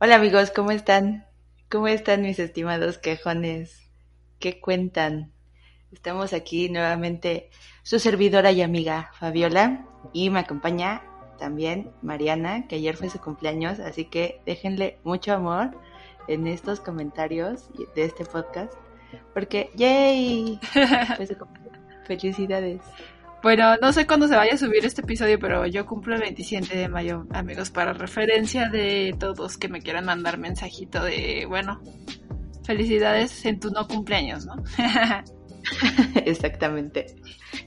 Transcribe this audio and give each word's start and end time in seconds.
Hola 0.00 0.14
amigos, 0.14 0.52
¿cómo 0.52 0.70
están? 0.70 1.26
¿Cómo 1.68 1.88
están 1.88 2.22
mis 2.22 2.38
estimados 2.38 2.98
quejones? 2.98 3.90
¿Qué 4.38 4.60
cuentan? 4.60 5.32
Estamos 5.90 6.32
aquí 6.32 6.68
nuevamente 6.68 7.50
su 7.82 7.98
servidora 7.98 8.52
y 8.52 8.62
amiga 8.62 9.10
Fabiola 9.18 9.84
y 10.12 10.30
me 10.30 10.38
acompaña 10.38 11.02
también 11.36 11.90
Mariana, 12.00 12.68
que 12.68 12.76
ayer 12.76 12.94
fue 12.96 13.10
su 13.10 13.18
cumpleaños, 13.18 13.80
así 13.80 14.04
que 14.04 14.40
déjenle 14.46 15.00
mucho 15.02 15.32
amor 15.32 15.76
en 16.28 16.46
estos 16.46 16.78
comentarios 16.78 17.68
de 17.96 18.04
este 18.04 18.24
podcast, 18.24 18.74
porque 19.34 19.72
¡yay! 19.74 20.60
Felicidades. 22.06 22.82
Bueno, 23.42 23.76
no 23.80 23.92
sé 23.92 24.06
cuándo 24.06 24.26
se 24.26 24.34
vaya 24.34 24.54
a 24.54 24.58
subir 24.58 24.84
este 24.84 25.02
episodio, 25.02 25.38
pero 25.38 25.64
yo 25.66 25.86
cumplo 25.86 26.14
el 26.16 26.20
27 26.22 26.76
de 26.76 26.88
mayo, 26.88 27.26
amigos, 27.30 27.70
para 27.70 27.92
referencia 27.92 28.68
de 28.68 29.14
todos 29.18 29.56
que 29.56 29.68
me 29.68 29.80
quieran 29.80 30.06
mandar 30.06 30.38
mensajito 30.38 31.04
de, 31.04 31.46
bueno, 31.46 31.80
felicidades 32.64 33.44
en 33.46 33.60
tu 33.60 33.70
no 33.70 33.86
cumpleaños, 33.86 34.44
¿no? 34.44 34.56
Exactamente. 36.24 37.06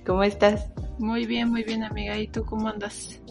¿Cómo 0.06 0.24
estás? 0.24 0.70
Muy 1.00 1.26
bien, 1.26 1.50
muy 1.50 1.64
bien, 1.64 1.84
amiga. 1.84 2.18
¿Y 2.18 2.28
tú 2.28 2.44
cómo 2.44 2.68
andas? 2.68 3.22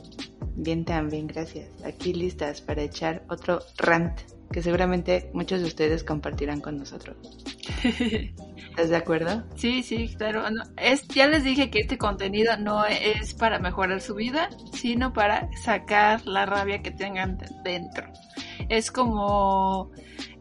Bien, 0.56 0.84
también, 0.84 1.27
gracias. 1.27 1.69
Aquí 1.84 2.15
listas 2.15 2.62
para 2.62 2.83
echar 2.83 3.22
otro 3.28 3.61
rant 3.77 4.19
que 4.51 4.62
seguramente 4.62 5.31
muchos 5.33 5.61
de 5.61 5.67
ustedes 5.67 6.03
compartirán 6.03 6.61
con 6.61 6.77
nosotros. 6.77 7.17
¿Estás 8.70 8.89
de 8.89 8.97
acuerdo? 8.97 9.45
Sí, 9.56 9.83
sí, 9.83 10.15
claro. 10.17 10.45
es, 10.77 11.06
ya 11.09 11.29
les 11.29 11.45
dije 11.45 11.70
que 11.70 11.81
este 11.81 11.98
contenido 11.98 12.56
no 12.56 12.84
es 12.84 13.34
para 13.34 13.59
mejorar 13.59 14.01
su 14.01 14.15
vida, 14.15 14.48
sino 14.73 15.12
para 15.12 15.48
sacar 15.62 16.27
la 16.27 16.47
rabia 16.47 16.83
que 16.83 16.91
tengan 16.91 17.39
dentro. 17.62 18.09
Es 18.69 18.91
como, 18.91 19.93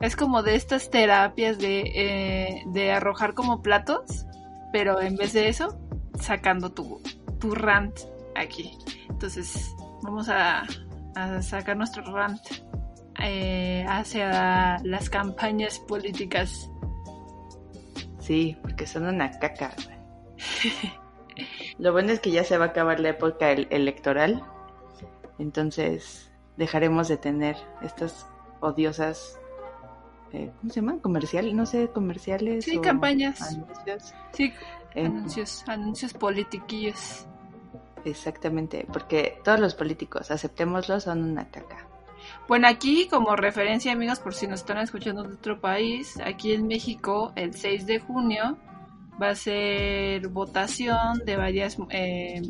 es 0.02 0.16
como 0.16 0.42
de 0.42 0.56
estas 0.56 0.90
terapias 0.90 1.60
de, 1.60 1.82
eh, 1.96 2.64
de 2.68 2.92
arrojar 2.92 3.34
como 3.34 3.62
platos, 3.62 4.26
pero 4.74 5.02
en 5.02 5.16
vez 5.16 5.34
de 5.34 5.50
eso, 5.50 5.80
sacando 6.20 6.72
tu, 6.72 7.02
tu 7.40 7.54
rant 7.54 7.98
aquí. 8.36 8.78
Entonces, 9.10 9.72
vamos 10.02 10.30
a, 10.30 10.66
a 11.16 11.42
sacar 11.42 11.78
nuestro 11.78 12.04
rant 12.04 12.42
eh, 13.22 13.86
hacia 13.88 14.80
las 14.84 15.10
campañas 15.10 15.80
políticas 15.80 16.70
Sí, 18.30 18.56
porque 18.62 18.86
son 18.86 19.08
una 19.08 19.32
caca. 19.40 19.72
Lo 21.80 21.92
bueno 21.92 22.12
es 22.12 22.20
que 22.20 22.30
ya 22.30 22.44
se 22.44 22.60
va 22.60 22.66
a 22.66 22.68
acabar 22.68 23.00
la 23.00 23.10
época 23.10 23.52
electoral, 23.52 24.44
entonces 25.40 26.32
dejaremos 26.56 27.08
de 27.08 27.18
tener 27.18 27.58
estas 27.82 28.28
odiosas, 28.60 29.40
eh, 30.32 30.52
¿cómo 30.60 30.72
se 30.72 30.82
llaman? 30.82 31.00
Comerciales, 31.00 31.56
no 31.56 31.66
sé, 31.66 31.88
comerciales. 31.88 32.66
Sí, 32.66 32.78
campañas. 32.78 33.42
Anuncios. 33.42 34.14
Sí, 34.34 34.54
anuncios, 34.96 35.64
anuncios 35.68 36.14
politiquillos. 36.14 37.26
Exactamente, 38.06 38.86
porque 38.94 39.42
todos 39.44 39.60
los 39.60 39.74
políticos, 39.74 40.30
aceptémoslo, 40.30 41.00
son 41.00 41.24
una 41.24 41.50
caca. 41.50 41.89
Bueno, 42.48 42.68
aquí 42.68 43.08
como 43.10 43.36
referencia, 43.36 43.92
amigos, 43.92 44.20
por 44.20 44.34
si 44.34 44.48
nos 44.48 44.62
están 44.62 44.78
escuchando 44.80 45.24
de 45.24 45.34
otro 45.34 45.60
país, 45.60 46.20
aquí 46.24 46.54
en 46.54 46.68
México, 46.68 47.34
el 47.36 47.54
6 47.54 47.86
de 47.86 48.00
junio 48.00 48.58
va 49.22 49.30
a 49.30 49.36
ser 49.36 50.28
votación 50.30 51.20
de 51.26 51.36
varias 51.36 51.78
eh, 51.90 52.42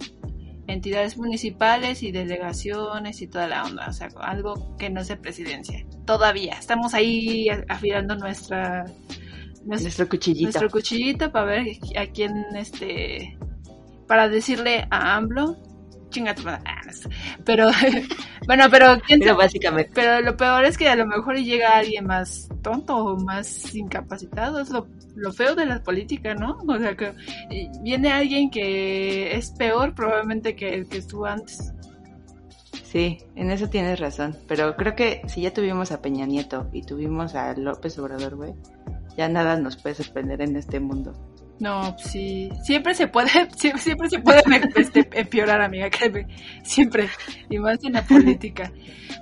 entidades 0.68 1.18
municipales 1.18 2.03
y 2.03 2.12
delegaciones 2.12 3.22
y 3.22 3.28
toda 3.28 3.47
la 3.47 3.63
onda, 3.63 3.88
o 3.88 3.94
sea, 3.94 4.09
algo 4.22 4.75
que 4.78 4.90
no 4.90 5.02
es 5.02 5.08
de 5.08 5.18
presidencia. 5.18 5.85
Todavía, 6.06 6.53
estamos 6.53 6.94
ahí 6.94 7.47
afilando 7.68 8.16
nuestra 8.16 8.85
nuestro, 9.66 10.08
cuchillito. 10.08 10.46
Nuestro 10.46 10.69
cuchillito 10.69 11.31
para 11.31 11.46
ver 11.46 11.68
a 11.97 12.06
quién 12.08 12.46
este 12.56 13.38
para 14.08 14.28
decirle 14.28 14.88
a 14.90 15.16
AMLO 15.18 15.58
chinga 16.09 16.36
tu 16.36 16.44
madre. 16.44 16.62
Ah, 16.66 16.81
pero, 17.46 17.70
bueno, 18.47 18.66
pero 18.70 19.00
¿quién 19.06 19.20
pero 19.20 19.38
básicamente. 19.38 19.92
Pero 19.94 20.22
lo 20.22 20.36
peor 20.36 20.66
es 20.66 20.78
que 20.78 20.90
a 20.90 20.96
lo 20.96 21.06
mejor 21.06 21.38
llega 21.38 21.78
alguien 21.78 22.06
más 22.06 22.50
tonto 22.62 22.96
o 22.96 23.18
más 23.18 23.74
incapacitado. 23.75 24.59
Es 24.59 24.70
lo, 24.70 24.88
lo 25.16 25.31
feo 25.31 25.56
de 25.56 25.66
la 25.66 25.81
política, 25.81 26.34
¿no? 26.34 26.58
O 26.68 26.78
sea, 26.78 26.96
que 26.96 27.14
viene 27.81 28.12
alguien 28.12 28.50
que 28.50 29.36
es 29.36 29.52
peor 29.52 29.94
probablemente 29.94 30.56
que 30.56 30.74
el 30.74 30.88
que 30.88 30.97
estuvo 30.97 31.25
antes. 31.25 31.74
Sí, 32.84 33.20
en 33.36 33.52
eso 33.52 33.70
tienes 33.70 34.00
razón. 34.00 34.36
Pero 34.47 34.76
creo 34.76 34.96
que 34.96 35.22
si 35.28 35.41
ya 35.41 35.53
tuvimos 35.53 35.91
a 35.91 36.02
Peña 36.02 36.26
Nieto 36.26 36.70
y 36.74 36.81
tuvimos 36.81 37.36
a 37.36 37.53
López 37.53 38.00
Obrador, 38.00 38.36
güey, 38.36 38.56
ya 39.16 39.30
nada 39.30 39.58
nos 39.58 39.78
puede 39.78 39.96
sorprender 39.96 40.41
en 40.41 40.56
este 40.56 40.80
mundo. 40.80 41.14
No, 41.59 41.97
sí, 41.97 42.50
siempre 42.64 42.94
se 42.94 43.08
puede, 43.08 43.30
siempre, 43.58 44.09
se 44.09 44.20
puede 44.20 44.42
este, 44.75 45.09
empeorar, 45.12 45.62
amiga, 45.62 45.90
créeme, 45.90 46.25
siempre, 46.64 47.09
y 47.50 47.59
más 47.59 47.84
en 47.84 47.94
la 47.94 48.03
política. 48.03 48.72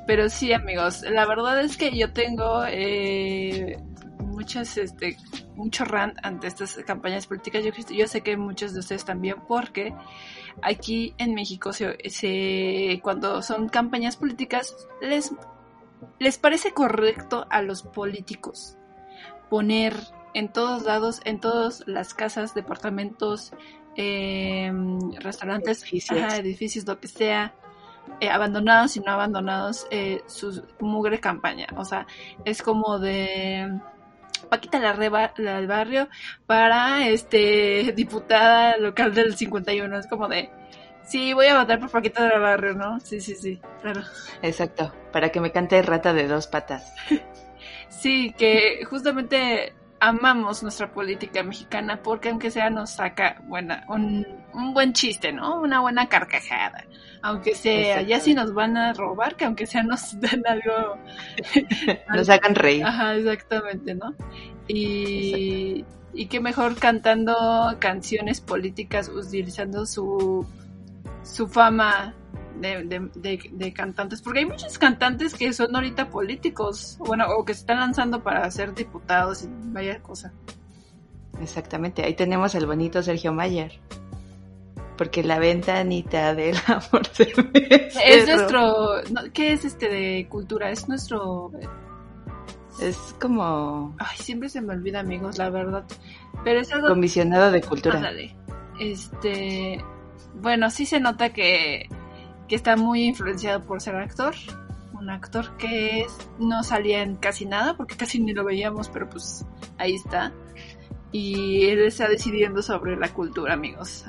Pero 0.05 0.29
sí, 0.29 0.53
amigos, 0.53 1.01
la 1.09 1.25
verdad 1.25 1.59
es 1.61 1.77
que 1.77 1.97
yo 1.97 2.13
tengo 2.13 2.63
eh, 2.67 3.77
muchas, 4.19 4.77
este, 4.77 5.17
mucho 5.55 5.83
rant 5.83 6.15
ante 6.21 6.45
estas 6.45 6.75
campañas 6.85 7.25
políticas. 7.25 7.63
Yo, 7.65 7.71
yo 7.95 8.07
sé 8.07 8.21
que 8.21 8.37
muchos 8.37 8.73
de 8.73 8.81
ustedes 8.81 9.03
también, 9.03 9.37
porque 9.47 9.95
aquí 10.61 11.15
en 11.17 11.33
México 11.33 11.73
se, 11.73 11.97
se 12.09 12.99
cuando 13.01 13.41
son 13.41 13.67
campañas 13.67 14.15
políticas 14.15 14.75
les, 15.01 15.33
les 16.19 16.37
parece 16.37 16.71
correcto 16.71 17.47
a 17.49 17.63
los 17.63 17.81
políticos 17.81 18.77
poner 19.49 19.95
en 20.33 20.49
todos 20.49 20.83
lados, 20.83 21.21
en 21.25 21.39
todas 21.39 21.83
las 21.87 22.13
casas, 22.13 22.53
departamentos, 22.53 23.53
em, 23.95 25.11
restaurantes, 25.19 25.83
edificios. 25.83 26.85
lo 26.85 26.99
que 26.99 27.07
sea, 27.07 27.53
eh, 28.19 28.29
abandonados 28.29 28.95
y 28.97 28.99
no 29.01 29.11
abandonados, 29.11 29.87
eh, 29.91 30.21
su 30.27 30.63
mugre 30.79 31.19
campaña. 31.19 31.67
O 31.75 31.85
sea, 31.85 32.07
es 32.45 32.61
como 32.61 32.99
de 32.99 33.79
Paquita 34.49 34.79
la, 34.79 34.93
reba, 34.93 35.33
la 35.37 35.57
del 35.57 35.67
barrio 35.67 36.07
para 36.45 37.07
este 37.07 37.93
diputada 37.95 38.77
local 38.77 39.13
del 39.13 39.35
51. 39.35 39.97
Es 39.97 40.07
como 40.07 40.27
de, 40.27 40.49
sí, 41.03 41.33
voy 41.33 41.47
a 41.47 41.59
votar 41.59 41.79
por 41.79 41.89
Paquita 41.89 42.27
del 42.27 42.39
barrio, 42.39 42.73
¿no? 42.73 42.99
Sí, 42.99 43.19
sí, 43.19 43.35
sí, 43.35 43.59
claro. 43.81 44.01
Exacto, 44.41 44.93
para 45.11 45.29
que 45.29 45.41
me 45.41 45.51
cante 45.51 45.81
rata 45.81 46.13
de 46.13 46.27
dos 46.27 46.47
patas. 46.47 46.93
sí, 47.89 48.33
que 48.37 48.83
justamente 48.85 49.73
amamos 49.99 50.63
nuestra 50.63 50.91
política 50.91 51.43
mexicana 51.43 52.01
porque 52.03 52.29
aunque 52.29 52.51
sea 52.51 52.69
nos 52.69 52.91
saca 52.91 53.41
buena, 53.47 53.85
un, 53.89 54.25
buen 54.73 54.93
chiste, 54.93 55.31
¿no? 55.31 55.61
Una 55.61 55.81
buena 55.81 56.07
carcajada. 56.07 56.85
Aunque 57.21 57.55
sea, 57.55 58.01
ya 58.01 58.19
si 58.19 58.33
nos 58.33 58.53
van 58.53 58.77
a 58.77 58.93
robar, 58.93 59.35
que 59.35 59.45
aunque 59.45 59.65
sea 59.65 59.83
nos 59.83 60.19
den 60.21 60.43
algo... 60.47 60.97
nos 62.13 62.29
hagan 62.29 62.55
reír. 62.55 62.85
Ajá, 62.85 63.15
exactamente, 63.15 63.95
¿no? 63.95 64.13
Y, 64.67 65.85
y 66.13 66.25
qué 66.27 66.39
mejor 66.39 66.75
cantando 66.75 67.75
canciones 67.79 68.41
políticas, 68.41 69.09
utilizando 69.09 69.85
su, 69.85 70.45
su 71.23 71.47
fama 71.47 72.13
de, 72.61 73.73
cantantes, 73.75 74.21
porque 74.21 74.39
hay 74.39 74.45
muchos 74.45 74.77
cantantes 74.77 75.33
que 75.33 75.53
son 75.53 75.75
ahorita 75.75 76.09
políticos, 76.09 76.97
bueno, 76.99 77.25
o 77.37 77.45
que 77.45 77.53
se 77.53 77.61
están 77.61 77.79
lanzando 77.79 78.23
para 78.23 78.49
ser 78.51 78.73
diputados 78.73 79.43
y 79.43 79.47
vaya 79.71 80.01
cosa. 80.01 80.33
Exactamente, 81.41 82.03
ahí 82.03 82.15
tenemos 82.15 82.55
al 82.55 82.65
bonito 82.65 83.01
Sergio 83.03 83.33
Mayer. 83.33 83.79
Porque 84.97 85.23
la 85.23 85.37
ventanita 85.37 86.33
del 86.33 86.55
amor 86.65 87.05
se 87.11 87.31
Es 88.03 88.27
nuestro. 88.27 88.95
¿Qué 89.31 89.53
es 89.53 89.63
este 89.63 89.89
de 89.89 90.27
cultura? 90.27 90.71
Es 90.71 90.89
nuestro. 90.89 91.51
Es 92.81 92.97
como. 93.19 93.95
Ay, 93.99 94.17
siempre 94.17 94.49
se 94.49 94.59
me 94.59 94.73
olvida, 94.73 95.01
amigos, 95.01 95.37
la 95.37 95.51
verdad. 95.51 95.85
Pero 96.43 96.61
es 96.61 96.73
algo. 96.73 96.87
Comisionado 96.87 97.51
de 97.51 97.61
cultura. 97.61 98.11
este, 98.79 99.83
bueno, 100.41 100.69
sí 100.69 100.85
se 100.85 100.99
nota 100.99 101.31
que, 101.31 101.89
que 102.47 102.55
está 102.55 102.75
muy 102.75 103.03
influenciado 103.03 103.63
por 103.63 103.81
ser 103.81 103.95
actor. 103.95 104.35
Un 104.93 105.09
actor 105.09 105.57
que 105.57 106.01
es, 106.01 106.17
no 106.39 106.63
salía 106.63 107.03
en 107.03 107.17
casi 107.17 107.45
nada, 107.45 107.75
porque 107.77 107.95
casi 107.95 108.19
ni 108.19 108.33
lo 108.33 108.43
veíamos, 108.43 108.89
pero 108.89 109.09
pues 109.09 109.45
ahí 109.77 109.95
está. 109.95 110.33
Y 111.11 111.67
él 111.67 111.79
está 111.79 112.07
decidiendo 112.07 112.61
sobre 112.61 112.95
la 112.95 113.09
cultura, 113.09 113.53
amigos. 113.53 114.05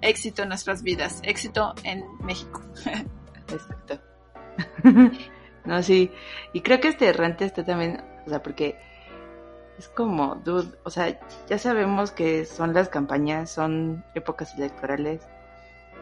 Éxito 0.00 0.42
en 0.42 0.48
nuestras 0.48 0.82
vidas, 0.82 1.20
éxito 1.22 1.74
en 1.84 2.04
México. 2.20 2.60
Exacto. 3.48 4.00
no, 5.64 5.82
sí. 5.82 6.10
Y 6.52 6.60
creo 6.60 6.80
que 6.80 6.88
este 6.88 7.06
errante 7.06 7.44
está 7.44 7.64
también, 7.64 8.02
o 8.26 8.30
sea, 8.30 8.42
porque 8.42 8.76
es 9.78 9.88
como, 9.88 10.36
dude, 10.36 10.76
o 10.84 10.90
sea, 10.90 11.18
ya 11.48 11.58
sabemos 11.58 12.10
que 12.10 12.44
son 12.46 12.72
las 12.72 12.88
campañas, 12.88 13.50
son 13.50 14.04
épocas 14.14 14.54
electorales, 14.56 15.26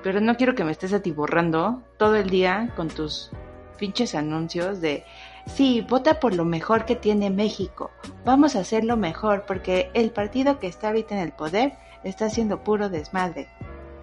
pero 0.04 0.20
no 0.20 0.36
quiero 0.36 0.54
que 0.54 0.64
me 0.64 0.70
estés 0.70 0.92
atiborrando 0.92 1.82
todo 1.96 2.14
el 2.16 2.28
día 2.28 2.70
con 2.76 2.88
tus 2.88 3.30
pinches 3.78 4.14
anuncios 4.14 4.82
de, 4.82 5.02
sí, 5.46 5.84
vota 5.88 6.20
por 6.20 6.34
lo 6.34 6.44
mejor 6.44 6.84
que 6.84 6.94
tiene 6.94 7.30
México, 7.30 7.90
vamos 8.22 8.54
a 8.54 8.60
hacerlo 8.60 8.98
mejor 8.98 9.44
porque 9.46 9.90
el 9.94 10.10
partido 10.10 10.60
que 10.60 10.66
está 10.66 10.88
ahorita 10.88 11.14
en 11.14 11.22
el 11.22 11.32
poder 11.32 11.72
está 12.04 12.26
haciendo 12.26 12.62
puro 12.62 12.90
desmadre. 12.90 13.48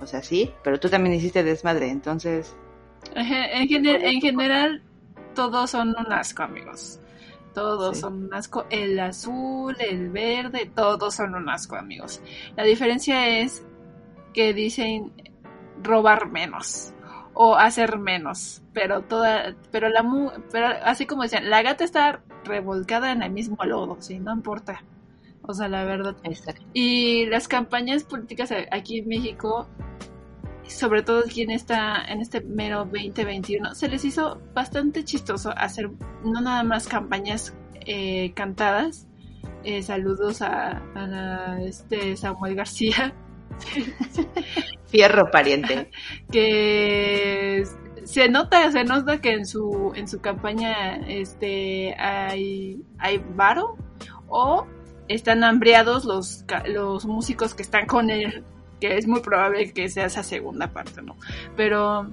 O 0.01 0.07
sea, 0.07 0.23
sí, 0.23 0.51
pero 0.63 0.79
tú 0.79 0.89
también 0.89 1.13
hiciste 1.13 1.43
desmadre, 1.43 1.89
entonces... 1.89 2.55
En, 3.13 3.85
en 3.85 4.21
general, 4.21 4.81
todos 5.35 5.69
son 5.69 5.89
un 5.89 6.11
asco, 6.11 6.41
amigos. 6.41 6.99
Todos 7.53 7.99
son 7.99 8.25
un 8.25 8.33
asco. 8.33 8.65
El 8.71 8.99
azul, 8.99 9.75
el 9.79 10.09
verde, 10.09 10.71
todos 10.75 11.13
son 11.13 11.35
un 11.35 11.47
asco, 11.47 11.75
amigos. 11.75 12.21
La 12.55 12.63
diferencia 12.63 13.27
es 13.27 13.63
que 14.33 14.53
dicen 14.53 15.11
robar 15.83 16.29
menos 16.29 16.93
o 17.33 17.55
hacer 17.55 17.97
menos, 17.97 18.61
pero 18.73 19.01
toda, 19.01 19.55
pero 19.71 19.89
la, 19.89 20.03
pero 20.51 20.67
así 20.83 21.05
como 21.05 21.23
decían, 21.23 21.49
la 21.49 21.61
gata 21.61 21.83
está 21.83 22.21
revolcada 22.43 23.11
en 23.11 23.23
el 23.23 23.31
mismo 23.31 23.57
lodo, 23.63 23.97
sí, 24.01 24.19
no 24.19 24.33
importa. 24.33 24.83
O 25.43 25.53
sea, 25.53 25.67
la 25.67 25.83
verdad. 25.85 26.15
Y 26.73 27.25
las 27.25 27.47
campañas 27.47 28.03
políticas 28.03 28.53
aquí 28.71 28.99
en 28.99 29.07
México 29.07 29.67
sobre 30.71 31.03
todo 31.03 31.23
aquí 31.25 31.41
en 31.41 31.51
esta 31.51 32.03
en 32.05 32.21
este 32.21 32.41
mero 32.41 32.85
2021 32.85 33.75
se 33.75 33.89
les 33.89 34.05
hizo 34.05 34.41
bastante 34.53 35.03
chistoso 35.03 35.51
hacer 35.55 35.89
no 36.23 36.41
nada 36.41 36.63
más 36.63 36.87
campañas 36.87 37.53
eh, 37.81 38.31
cantadas 38.33 39.07
eh, 39.63 39.83
saludos 39.83 40.41
a, 40.41 40.81
este 41.61 42.15
Samuel 42.15 42.55
García 42.55 43.13
fierro 44.87 45.31
pariente 45.31 45.89
que 46.31 47.63
se 48.03 48.29
nota 48.29 48.71
se 48.71 48.83
nota 48.83 49.21
que 49.21 49.33
en 49.33 49.45
su 49.45 49.93
en 49.95 50.07
su 50.07 50.19
campaña 50.19 50.97
este 51.07 51.95
hay 51.97 52.81
hay 52.97 53.23
varo 53.35 53.77
o 54.27 54.65
están 55.07 55.43
hambriados 55.43 56.05
los, 56.05 56.45
los 56.67 57.05
músicos 57.05 57.53
que 57.53 57.63
están 57.63 57.85
con 57.85 58.09
él 58.09 58.43
que 58.81 58.97
es 58.97 59.07
muy 59.07 59.21
probable 59.21 59.71
que 59.71 59.87
sea 59.87 60.07
esa 60.07 60.23
segunda 60.23 60.67
parte, 60.67 61.01
¿no? 61.01 61.15
Pero, 61.55 62.11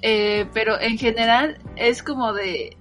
eh, 0.00 0.46
pero 0.54 0.80
en 0.80 0.96
general 0.96 1.58
es 1.76 2.02
como 2.02 2.32
de, 2.32 2.76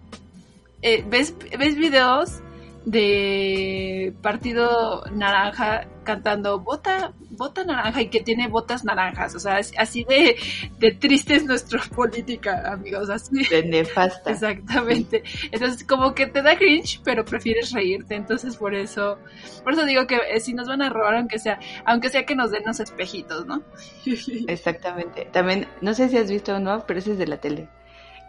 eh, 0.83 1.03
ves, 1.09 1.35
ves 1.57 1.75
videos 1.75 2.42
de 2.85 4.13
partido 4.21 5.05
naranja 5.11 5.87
cantando 6.03 6.59
bota, 6.59 7.13
bota 7.29 7.63
naranja 7.63 8.01
y 8.01 8.09
que 8.09 8.21
tiene 8.21 8.47
botas 8.47 8.83
naranjas. 8.83 9.35
O 9.35 9.39
sea, 9.39 9.59
así 9.77 10.03
de, 10.03 10.35
de 10.79 10.91
triste 10.91 11.35
es 11.35 11.45
nuestra 11.45 11.81
política, 11.95 12.71
amigos. 12.71 13.09
Así. 13.09 13.43
De 13.45 13.63
nefasta. 13.63 14.31
Exactamente. 14.31 15.23
Entonces, 15.51 15.83
como 15.85 16.13
que 16.13 16.27
te 16.27 16.41
da 16.41 16.57
cringe, 16.57 17.01
pero 17.03 17.23
prefieres 17.23 17.71
reírte. 17.71 18.15
Entonces, 18.15 18.57
por 18.57 18.75
eso, 18.75 19.17
por 19.63 19.73
eso 19.73 19.85
digo 19.85 20.05
que 20.05 20.15
eh, 20.15 20.39
si 20.39 20.53
nos 20.53 20.67
van 20.67 20.81
a 20.81 20.89
robar, 20.89 21.15
aunque 21.15 21.39
sea, 21.39 21.59
aunque 21.85 22.09
sea 22.09 22.25
que 22.25 22.35
nos 22.35 22.51
den 22.51 22.63
los 22.65 22.79
espejitos, 22.79 23.45
¿no? 23.45 23.63
Exactamente. 24.47 25.27
También, 25.31 25.67
no 25.81 25.93
sé 25.93 26.09
si 26.09 26.17
has 26.17 26.29
visto 26.29 26.55
uno, 26.55 26.83
pero 26.85 26.99
ese 26.99 27.13
es 27.13 27.17
de 27.17 27.27
la 27.27 27.37
tele. 27.37 27.69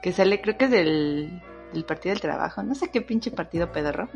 Que 0.02 0.12
sale, 0.12 0.40
creo 0.40 0.56
que 0.58 0.66
es 0.66 0.70
del, 0.70 1.42
del 1.74 1.84
Partido 1.84 2.14
del 2.14 2.22
Trabajo. 2.22 2.62
No 2.62 2.74
sé 2.74 2.90
qué 2.90 3.02
pinche 3.02 3.30
partido 3.30 3.70
pedorro 3.70 4.08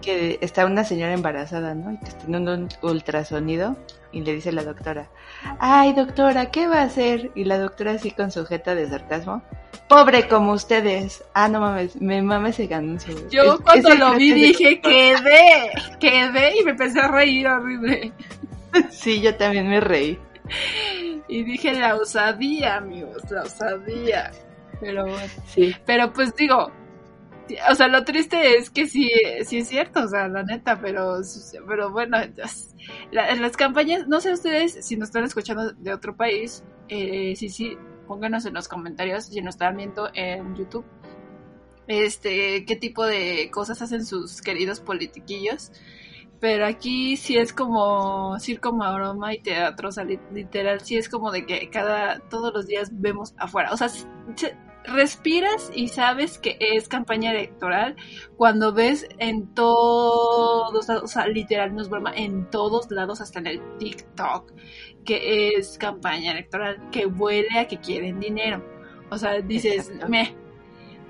que 0.00 0.38
está 0.40 0.66
una 0.66 0.84
señora 0.84 1.12
embarazada, 1.12 1.74
¿no? 1.74 1.92
Y 1.92 1.98
que 1.98 2.06
está 2.06 2.20
teniendo 2.20 2.54
un 2.54 2.68
ultrasonido 2.82 3.76
y 4.12 4.22
le 4.22 4.34
dice 4.34 4.52
la 4.52 4.62
doctora, 4.62 5.10
ay 5.58 5.92
doctora, 5.92 6.50
¿qué 6.50 6.66
va 6.66 6.80
a 6.80 6.84
hacer? 6.84 7.30
Y 7.34 7.44
la 7.44 7.58
doctora 7.58 7.92
así 7.92 8.10
con 8.10 8.30
sujeta 8.30 8.74
de 8.74 8.88
sarcasmo, 8.88 9.42
pobre 9.88 10.28
como 10.28 10.52
ustedes. 10.52 11.24
Ah, 11.34 11.48
no 11.48 11.60
mames, 11.60 12.00
me 12.00 12.22
mames 12.22 12.58
ese 12.58 12.74
anuncio. 12.74 13.14
Yo 13.28 13.60
cuando 13.60 13.94
lo 13.94 14.14
vi 14.14 14.32
dije, 14.32 14.80
quedé, 14.80 15.72
quedé 16.00 16.60
y 16.60 16.64
me 16.64 16.70
empecé 16.72 17.00
a 17.00 17.08
reír 17.08 17.46
horrible. 17.46 18.12
Sí, 18.90 19.22
yo 19.22 19.34
también 19.34 19.66
me 19.66 19.80
reí. 19.80 20.18
Y 21.26 21.42
dije 21.42 21.72
la 21.72 21.96
osadía, 21.96 22.76
amigos, 22.76 23.22
la 23.30 23.42
osadía. 23.42 24.30
Pero 24.80 25.04
bueno. 25.04 25.32
Sí. 25.46 25.74
Pero 25.86 26.12
pues 26.12 26.34
digo, 26.36 26.72
o 27.70 27.74
sea, 27.74 27.88
lo 27.88 28.04
triste 28.04 28.56
es 28.56 28.70
que 28.70 28.86
sí, 28.86 29.10
sí 29.44 29.58
es 29.58 29.68
cierto, 29.68 30.04
o 30.04 30.08
sea, 30.08 30.28
la 30.28 30.42
neta, 30.42 30.80
pero, 30.80 31.20
pero 31.66 31.90
bueno, 31.90 32.18
en 32.20 33.42
las 33.42 33.56
campañas, 33.56 34.06
no 34.06 34.20
sé 34.20 34.32
ustedes 34.32 34.84
si 34.84 34.96
nos 34.96 35.08
están 35.08 35.24
escuchando 35.24 35.72
de 35.72 35.92
otro 35.92 36.16
país, 36.16 36.62
eh, 36.88 37.34
sí, 37.36 37.48
sí, 37.48 37.76
pónganos 38.06 38.46
en 38.46 38.54
los 38.54 38.68
comentarios 38.68 39.26
si 39.26 39.40
nos 39.40 39.54
están 39.54 39.76
viendo 39.76 40.10
en 40.14 40.54
YouTube, 40.56 40.84
este, 41.86 42.64
qué 42.66 42.76
tipo 42.76 43.06
de 43.06 43.50
cosas 43.50 43.80
hacen 43.82 44.04
sus 44.04 44.42
queridos 44.42 44.80
politiquillos. 44.80 45.72
Pero 46.40 46.66
aquí 46.66 47.16
sí 47.16 47.36
es 47.36 47.52
como 47.52 48.38
circo, 48.38 48.72
maroma 48.72 49.34
y 49.34 49.40
teatro, 49.40 49.88
o 49.88 49.92
sea, 49.92 50.04
literal, 50.04 50.80
sí 50.80 50.96
es 50.96 51.08
como 51.08 51.32
de 51.32 51.44
que 51.44 51.68
cada, 51.68 52.20
todos 52.28 52.54
los 52.54 52.68
días 52.68 52.90
vemos 52.92 53.34
afuera. 53.38 53.72
O 53.72 53.76
sea, 53.76 53.88
respiras 54.84 55.70
y 55.74 55.88
sabes 55.88 56.38
que 56.38 56.56
es 56.60 56.88
campaña 56.88 57.32
electoral 57.32 57.96
cuando 58.36 58.72
ves 58.72 59.06
en 59.18 59.52
todos, 59.54 60.88
o 60.88 61.06
sea, 61.06 61.26
literal, 61.26 61.74
no 61.74 61.82
es 61.82 61.88
broma, 61.88 62.12
en 62.14 62.48
todos 62.50 62.90
lados, 62.90 63.20
hasta 63.20 63.38
en 63.38 63.46
el 63.48 63.78
TikTok, 63.78 64.52
que 65.04 65.54
es 65.56 65.78
campaña 65.78 66.32
electoral, 66.32 66.90
que 66.90 67.06
huele 67.06 67.58
a 67.58 67.66
que 67.66 67.78
quieren 67.78 68.20
dinero. 68.20 68.64
O 69.10 69.18
sea, 69.18 69.40
dices, 69.40 69.90
me, 70.08 70.34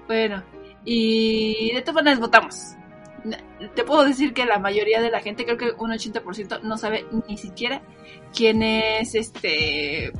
bueno, 0.07 0.43
y 0.85 1.73
de 1.75 1.83
todas 1.83 1.97
maneras 1.97 2.21
votamos. 2.21 2.75
Te 3.75 3.85
puedo 3.85 4.05
decir 4.05 4.33
que 4.33 4.47
la 4.47 4.59
mayoría 4.59 5.03
de 5.03 5.11
la 5.11 5.21
gente, 5.21 5.45
creo 5.45 5.59
que 5.59 5.73
un 5.77 5.91
80% 5.91 6.63
no 6.63 6.79
sabe 6.79 7.05
ni 7.27 7.37
siquiera 7.37 7.83
quién 8.33 8.63
es 8.63 9.15
este 9.15 10.13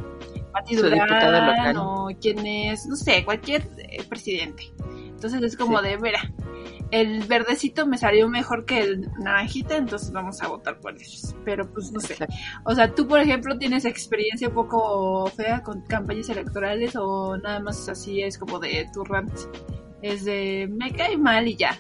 partido 0.59 0.89
local. 0.91 1.77
o 1.79 2.09
quién 2.21 2.47
es, 2.47 2.87
no 2.87 2.97
sé, 2.97 3.25
cualquier 3.25 3.63
eh, 3.79 4.03
presidente. 4.09 4.65
Entonces 5.09 5.43
es 5.43 5.57
como 5.57 5.83
de, 5.83 5.99
mira, 5.99 6.21
el 6.91 7.25
verdecito 7.25 7.87
me 7.87 7.99
salió 7.99 8.29
mejor 8.29 8.65
que 8.65 8.81
el 8.81 9.11
naranjita, 9.19 9.77
entonces 9.77 10.13
vamos 10.13 10.41
a 10.43 10.49
votar 10.49 10.79
por 10.81 10.95
ellos. 10.95 11.35
Pero 11.45 11.71
pues 11.73 11.93
no 11.93 12.01
sé. 12.01 12.17
O 12.65 12.75
sea, 12.75 12.95
tú 12.95 13.07
por 13.07 13.21
ejemplo 13.21 13.59
tienes 13.59 13.85
experiencia 13.85 14.49
un 14.49 14.55
poco 14.55 15.27
fea 15.29 15.63
con 15.63 15.83
campañas 15.83 16.29
electorales 16.29 16.97
o 16.97 17.37
nada 17.37 17.61
más 17.61 17.89
así 17.89 18.23
es 18.23 18.39
como 18.39 18.59
de 18.59 18.89
tu 18.93 19.05
rant. 19.05 19.33
Es 20.03 20.25
de, 20.25 20.69
me 20.71 20.93
cae 20.93 21.17
mal 21.17 21.49
y 21.49 21.57
ya. 21.57 21.79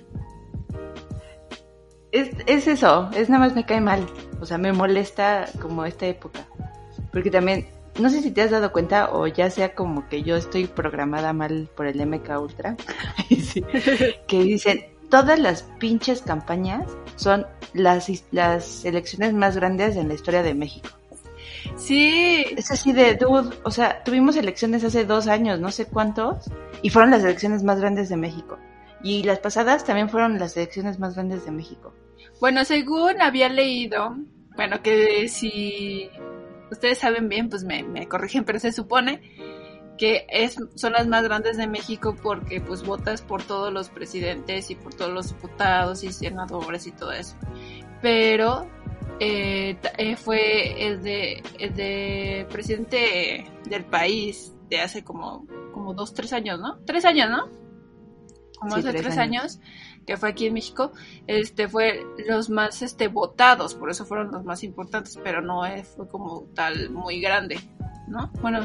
Es, 2.11 2.31
es 2.47 2.67
eso, 2.67 3.11
es 3.15 3.29
nada 3.29 3.47
más 3.47 3.55
me 3.55 3.65
cae 3.65 3.81
mal. 3.81 4.05
O 4.41 4.47
sea, 4.47 4.59
me 4.59 4.73
molesta 4.73 5.47
como 5.61 5.85
esta 5.85 6.07
época. 6.07 6.47
Porque 7.13 7.31
también 7.31 7.67
no 7.99 8.11
sé 8.11 8.23
si 8.23 8.31
te 8.31 8.43
has 8.43 8.51
dado 8.51 8.73
cuenta 8.73 9.11
o 9.13 9.27
ya 9.27 9.51
sea 9.51 9.75
como 9.75 10.09
que 10.09 10.23
yo 10.23 10.37
estoy 10.37 10.67
programada 10.67 11.33
mal 11.33 11.69
por 11.77 11.87
el 11.87 12.05
MK 12.05 12.41
Ultra, 12.41 12.77
que 14.27 14.43
dicen 14.43 14.87
todas 15.11 15.39
las 15.39 15.63
pinches 15.79 16.23
campañas 16.23 16.85
son 17.17 17.47
las, 17.75 18.11
las 18.31 18.85
elecciones 18.85 19.33
más 19.35 19.57
grandes 19.57 19.97
en 19.97 20.09
la 20.09 20.15
historia 20.15 20.43
de 20.43 20.55
México. 20.55 20.89
Sí. 21.77 22.45
Es 22.57 22.71
así 22.71 22.93
de, 22.93 23.15
dude, 23.15 23.57
o 23.65 23.71
sea, 23.71 24.03
tuvimos 24.05 24.37
elecciones 24.37 24.85
hace 24.85 25.05
dos 25.05 25.27
años, 25.27 25.61
no 25.61 25.71
sé 25.71 25.87
cuántos, 25.87 26.51
y 26.83 26.91
fueron 26.91 27.11
las 27.11 27.25
elecciones 27.25 27.63
más 27.63 27.81
grandes 27.81 28.09
de 28.09 28.17
México. 28.17 28.59
Y 29.03 29.23
las 29.23 29.39
pasadas 29.39 29.85
también 29.85 30.09
fueron 30.09 30.39
las 30.39 30.57
elecciones 30.57 30.99
más 30.99 31.15
grandes 31.15 31.45
de 31.45 31.53
México. 31.53 31.95
Bueno, 32.41 32.65
según 32.65 33.21
había 33.21 33.49
leído, 33.49 34.17
bueno, 34.57 34.83
que 34.83 35.29
si 35.29 36.11
ustedes 36.71 36.99
saben 36.99 37.29
bien, 37.29 37.49
pues 37.49 37.65
me, 37.65 37.83
me 37.83 38.09
corrigen, 38.09 38.45
pero 38.45 38.59
se 38.59 38.73
supone 38.73 39.21
que 39.99 40.27
es, 40.31 40.57
son 40.77 40.93
las 40.93 41.07
más 41.09 41.25
grandes 41.25 41.57
de 41.57 41.67
México 41.67 42.17
porque 42.23 42.61
pues 42.61 42.85
votas 42.85 43.21
por 43.21 43.43
todos 43.43 43.73
los 43.73 43.89
presidentes 43.91 44.71
y 44.71 44.77
por 44.77 44.95
todos 44.95 45.13
los 45.13 45.29
diputados 45.29 46.05
y 46.05 46.13
senadores 46.13 46.87
y 46.87 46.93
todo 46.93 47.11
eso. 47.13 47.37
Pero 48.01 48.67
eh, 49.19 49.77
eh, 49.99 50.17
fue 50.17 50.87
el 50.87 51.03
de, 51.03 51.43
el 51.59 51.75
de 51.75 52.47
presidente 52.51 53.45
del 53.69 53.85
país 53.85 54.55
de 54.71 54.81
hace 54.81 55.03
como, 55.03 55.47
como 55.73 55.95
dos, 55.95 56.15
tres 56.15 56.33
años, 56.33 56.61
¿no? 56.61 56.79
Tres 56.87 57.05
años, 57.05 57.29
¿no? 57.31 57.49
Como 58.61 58.75
Sí, 58.75 58.81
hace 58.81 58.91
tres 58.91 59.03
tres 59.03 59.19
años. 59.19 59.43
años. 59.43 59.61
Que 60.09 60.17
fue 60.17 60.31
aquí 60.31 60.47
en 60.47 60.55
México, 60.55 60.91
este 61.27 61.69
fue 61.69 62.03
los 62.27 62.49
más 62.49 62.81
este 62.81 63.09
votados, 63.09 63.75
por 63.75 63.91
eso 63.91 64.07
fueron 64.07 64.33
los 64.33 64.43
más 64.43 64.65
importantes, 64.65 65.21
pero 65.23 65.43
no 65.43 65.67
eh, 65.67 65.85
fue 65.85 66.09
como 66.09 66.45
tal 66.55 66.89
muy 66.89 67.21
grande, 67.21 67.61
¿no? 68.07 68.33
Bueno, 68.41 68.61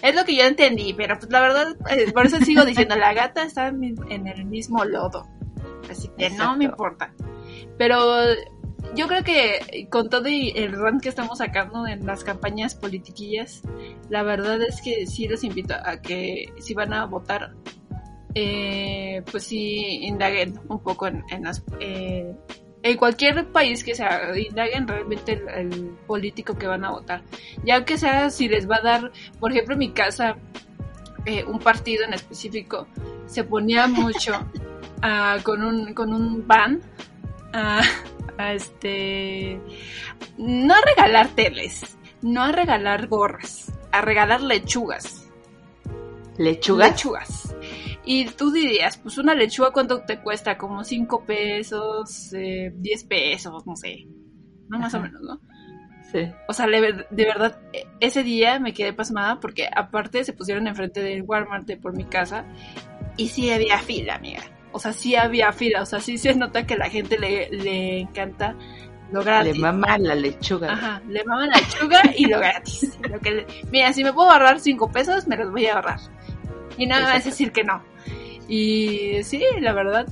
es 0.00 0.14
lo 0.14 0.24
que 0.24 0.36
yo 0.36 0.44
entendí, 0.44 0.94
pero 0.94 1.18
pues 1.18 1.28
la 1.32 1.40
verdad, 1.40 1.76
eh, 1.90 2.12
por 2.12 2.26
eso 2.26 2.38
sigo 2.38 2.64
diciendo, 2.64 2.94
la 2.94 3.14
gata 3.14 3.42
está 3.42 3.66
en, 3.66 3.82
el 4.08 4.44
mismo 4.44 4.84
lodo, 4.84 5.26
así 5.90 6.08
que 6.16 6.30
no 6.30 6.56
me 6.56 6.66
importa. 6.66 7.12
Pero 7.76 7.98
yo 8.94 9.08
creo 9.08 9.24
que 9.24 9.88
con 9.90 10.08
todo 10.08 10.26
el 10.28 10.72
run 10.72 11.00
que 11.00 11.08
estamos 11.08 11.38
sacando 11.38 11.88
en 11.88 12.06
las 12.06 12.22
campañas 12.22 12.76
politiquillas, 12.76 13.62
la 14.08 14.22
verdad 14.22 14.62
es 14.62 14.80
que 14.82 15.08
sí 15.08 15.26
los 15.26 15.42
invito 15.42 15.74
a 15.84 16.00
que 16.00 16.52
si 16.60 16.74
van 16.74 16.92
a 16.92 17.06
votar, 17.06 17.54
eh, 18.38 19.22
pues 19.30 19.44
sí 19.44 20.04
indaguen 20.04 20.60
un 20.68 20.78
poco 20.80 21.06
en, 21.06 21.24
en 21.30 21.44
las... 21.44 21.64
eh, 21.80 22.34
en 22.82 22.96
cualquier 22.98 23.46
país 23.46 23.82
que 23.82 23.94
sea, 23.94 24.36
indaguen 24.38 24.86
realmente 24.86 25.32
el, 25.32 25.48
el 25.48 25.90
político 26.06 26.56
que 26.56 26.66
van 26.66 26.84
a 26.84 26.90
votar. 26.90 27.22
Ya 27.64 27.84
que 27.86 27.96
sea 27.96 28.28
si 28.28 28.46
les 28.46 28.68
va 28.70 28.76
a 28.76 28.82
dar, 28.82 29.12
por 29.40 29.50
ejemplo, 29.50 29.72
en 29.72 29.78
mi 29.78 29.90
casa, 29.90 30.36
eh, 31.24 31.44
un 31.44 31.58
partido 31.58 32.04
en 32.04 32.12
específico, 32.12 32.86
se 33.26 33.42
ponía 33.42 33.86
mucho 33.88 34.34
ah, 35.00 35.38
con, 35.42 35.64
un, 35.64 35.94
con 35.94 36.12
un 36.12 36.46
ban 36.46 36.82
a, 37.54 37.80
a 38.36 38.52
este... 38.52 39.58
No 40.36 40.74
a 40.74 40.80
regalar 40.82 41.28
teles, 41.28 41.96
no 42.20 42.42
a 42.42 42.52
regalar 42.52 43.06
gorras, 43.08 43.72
a 43.92 44.02
regalar 44.02 44.42
lechugas. 44.42 45.26
¿Lechuga? 46.36 46.88
Lechugas. 46.88 47.56
Y 48.06 48.26
tú 48.26 48.52
dirías, 48.52 48.96
pues 48.98 49.18
una 49.18 49.34
lechuga, 49.34 49.72
¿cuánto 49.72 50.00
te 50.02 50.20
cuesta? 50.20 50.56
Como 50.56 50.84
5 50.84 51.24
pesos, 51.24 52.32
eh, 52.32 52.72
10 52.76 53.04
pesos, 53.04 53.66
no 53.66 53.74
sé. 53.76 54.06
No, 54.68 54.78
más 54.78 54.94
o 54.94 55.00
menos, 55.00 55.20
¿no? 55.22 55.40
Sí. 56.12 56.20
O 56.48 56.52
sea, 56.52 56.66
le- 56.68 56.80
de 57.10 57.24
verdad, 57.24 57.58
e- 57.72 57.84
ese 58.00 58.22
día 58.22 58.60
me 58.60 58.72
quedé 58.72 58.92
pasmada 58.92 59.40
porque 59.40 59.68
aparte 59.74 60.22
se 60.24 60.32
pusieron 60.32 60.68
enfrente 60.68 61.02
del 61.02 61.22
Walmart 61.22 61.66
de 61.66 61.76
por 61.76 61.96
mi 61.96 62.04
casa 62.04 62.44
y 63.16 63.28
sí 63.28 63.50
había 63.50 63.78
fila, 63.78 64.14
amiga. 64.14 64.42
O 64.72 64.78
sea, 64.78 64.92
sí 64.92 65.16
había 65.16 65.50
fila. 65.52 65.82
O 65.82 65.86
sea, 65.86 65.98
sí 66.00 66.16
se 66.16 66.34
nota 66.36 66.64
que 66.66 66.76
la 66.76 66.88
gente 66.90 67.18
le, 67.18 67.48
le 67.50 68.00
encanta 68.00 68.54
lo 69.10 69.22
gratis. 69.24 69.54
Le 69.56 69.60
mama 69.62 69.98
la 69.98 70.14
lechuga. 70.14 70.72
Ajá, 70.72 71.02
le 71.08 71.24
maman 71.24 71.48
la 71.48 71.56
lechuga 71.56 72.02
y 72.16 72.26
lo 72.26 72.38
gratis. 72.38 72.98
Lo 73.10 73.18
que 73.18 73.30
le- 73.32 73.46
Mira, 73.72 73.92
si 73.92 74.04
me 74.04 74.12
puedo 74.12 74.30
ahorrar 74.30 74.60
5 74.60 74.90
pesos, 74.92 75.26
me 75.26 75.36
los 75.36 75.50
voy 75.50 75.66
a 75.66 75.74
ahorrar. 75.74 75.98
Y 76.76 76.86
no 76.86 76.96
me 76.96 77.02
vas 77.02 77.10
a 77.10 77.16
Exacto. 77.16 77.30
decir 77.30 77.52
que 77.52 77.64
no. 77.64 77.82
Y 78.48 79.22
sí, 79.24 79.42
la 79.60 79.72
verdad. 79.72 80.06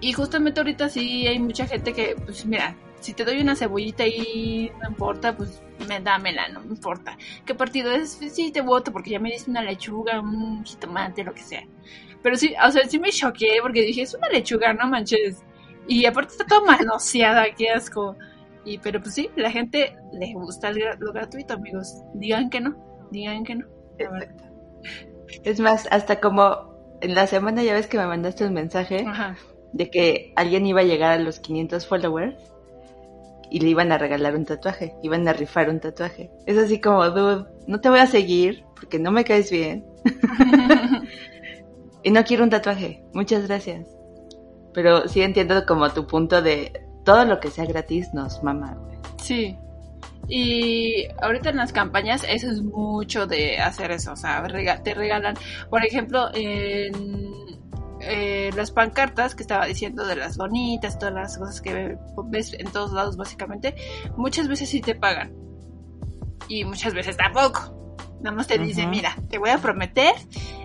Y 0.00 0.12
justamente 0.12 0.60
ahorita 0.60 0.88
sí 0.88 1.26
hay 1.26 1.38
mucha 1.38 1.66
gente 1.66 1.92
que, 1.92 2.14
pues 2.24 2.44
mira, 2.44 2.76
si 3.00 3.12
te 3.14 3.24
doy 3.24 3.40
una 3.40 3.56
cebollita 3.56 4.06
y 4.06 4.70
no 4.82 4.88
importa, 4.88 5.36
pues 5.36 5.62
me 5.88 6.00
dámela, 6.00 6.48
no 6.48 6.60
me 6.60 6.68
importa. 6.68 7.16
¿Qué 7.44 7.54
partido 7.54 7.90
es? 7.92 8.10
Sí, 8.10 8.50
te 8.52 8.60
voto 8.60 8.92
porque 8.92 9.10
ya 9.10 9.20
me 9.20 9.30
diste 9.30 9.50
una 9.50 9.62
lechuga, 9.62 10.20
un 10.20 10.64
jitomate, 10.64 11.24
lo 11.24 11.34
que 11.34 11.42
sea. 11.42 11.66
Pero 12.22 12.36
sí, 12.36 12.54
o 12.66 12.70
sea, 12.70 12.88
sí 12.88 12.98
me 12.98 13.10
choqué 13.10 13.58
porque 13.60 13.82
dije, 13.82 14.02
es 14.02 14.14
una 14.14 14.28
lechuga, 14.28 14.72
no 14.72 14.86
manches. 14.88 15.42
Y 15.86 16.06
aparte 16.06 16.32
está 16.32 16.46
toda 16.46 16.64
manoseada, 16.64 17.44
qué 17.54 17.70
asco. 17.70 18.16
Y 18.64 18.78
pero 18.78 19.02
pues 19.02 19.14
sí, 19.14 19.28
la 19.36 19.50
gente 19.50 19.96
le 20.12 20.32
gusta 20.32 20.72
lo 20.72 21.12
gratuito, 21.12 21.54
amigos. 21.54 22.02
Digan 22.14 22.48
que 22.48 22.60
no, 22.60 22.74
digan 23.10 23.44
que 23.44 23.56
no. 23.56 23.66
Exacto. 23.98 24.44
Es 25.42 25.60
más, 25.60 25.88
hasta 25.90 26.20
como 26.20 26.74
en 27.00 27.14
la 27.14 27.26
semana 27.26 27.62
ya 27.62 27.74
ves 27.74 27.86
que 27.86 27.98
me 27.98 28.06
mandaste 28.06 28.46
un 28.46 28.54
mensaje 28.54 29.04
Ajá. 29.06 29.36
de 29.72 29.90
que 29.90 30.32
alguien 30.36 30.66
iba 30.66 30.80
a 30.80 30.84
llegar 30.84 31.12
a 31.12 31.18
los 31.22 31.40
500 31.40 31.86
followers 31.86 32.36
y 33.50 33.60
le 33.60 33.68
iban 33.68 33.92
a 33.92 33.98
regalar 33.98 34.34
un 34.36 34.44
tatuaje, 34.44 34.94
iban 35.02 35.26
a 35.28 35.32
rifar 35.32 35.68
un 35.70 35.80
tatuaje. 35.80 36.30
Es 36.46 36.56
así 36.58 36.80
como, 36.80 37.08
dude, 37.10 37.46
no 37.66 37.80
te 37.80 37.88
voy 37.90 37.98
a 38.00 38.06
seguir 38.06 38.64
porque 38.74 38.98
no 38.98 39.10
me 39.12 39.24
caes 39.24 39.50
bien 39.50 39.84
y 42.02 42.10
no 42.10 42.24
quiero 42.24 42.44
un 42.44 42.50
tatuaje. 42.50 43.04
Muchas 43.12 43.46
gracias. 43.46 43.86
Pero 44.72 45.08
sí 45.08 45.22
entiendo 45.22 45.64
como 45.66 45.90
tu 45.90 46.06
punto 46.06 46.42
de 46.42 46.72
todo 47.04 47.24
lo 47.24 47.38
que 47.38 47.50
sea 47.50 47.64
gratis 47.66 48.12
nos 48.12 48.42
mama. 48.42 48.76
güey. 48.80 48.98
Sí. 49.22 49.58
Y 50.28 51.06
ahorita 51.20 51.50
en 51.50 51.56
las 51.56 51.72
campañas 51.72 52.24
eso 52.28 52.50
es 52.50 52.62
mucho 52.62 53.26
de 53.26 53.58
hacer 53.58 53.90
eso, 53.90 54.12
o 54.12 54.16
sea, 54.16 54.42
te 54.82 54.94
regalan, 54.94 55.34
por 55.68 55.84
ejemplo, 55.84 56.30
en 56.32 57.22
eh, 58.00 58.50
las 58.56 58.70
pancartas 58.70 59.34
que 59.34 59.42
estaba 59.42 59.66
diciendo 59.66 60.06
de 60.06 60.16
las 60.16 60.36
bonitas, 60.36 60.98
todas 60.98 61.14
las 61.14 61.38
cosas 61.38 61.60
que 61.60 61.96
ves 62.26 62.54
en 62.54 62.70
todos 62.70 62.92
lados 62.92 63.16
básicamente, 63.16 63.74
muchas 64.16 64.48
veces 64.48 64.68
sí 64.68 64.80
te 64.80 64.94
pagan 64.94 65.32
y 66.48 66.64
muchas 66.64 66.94
veces 66.94 67.16
tampoco. 67.16 67.72
Nada 68.20 68.36
más 68.36 68.46
te 68.46 68.58
dicen, 68.58 68.86
Ujú. 68.86 68.96
mira, 68.96 69.16
te 69.28 69.36
voy 69.36 69.50
a 69.50 69.58
prometer 69.58 70.14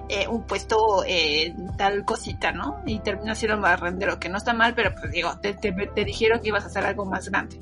eh, 0.08 0.28
un 0.30 0.46
puesto 0.46 1.04
en 1.06 1.76
tal 1.76 2.06
cosita, 2.06 2.54
¿no? 2.54 2.82
Y 2.86 3.00
termina 3.00 3.36
siendo 3.36 3.58
un 3.58 3.64
barrendero, 3.64 4.18
que 4.18 4.30
no 4.30 4.38
está 4.38 4.54
mal, 4.54 4.74
pero 4.76 4.94
pues 4.96 5.12
digo, 5.12 5.38
te, 5.42 5.54
te, 5.54 5.74
te 5.74 6.06
dijeron 6.06 6.40
que 6.40 6.48
ibas 6.50 6.64
a 6.64 6.68
hacer 6.68 6.86
algo 6.86 7.06
más 7.06 7.30
grande. 7.30 7.60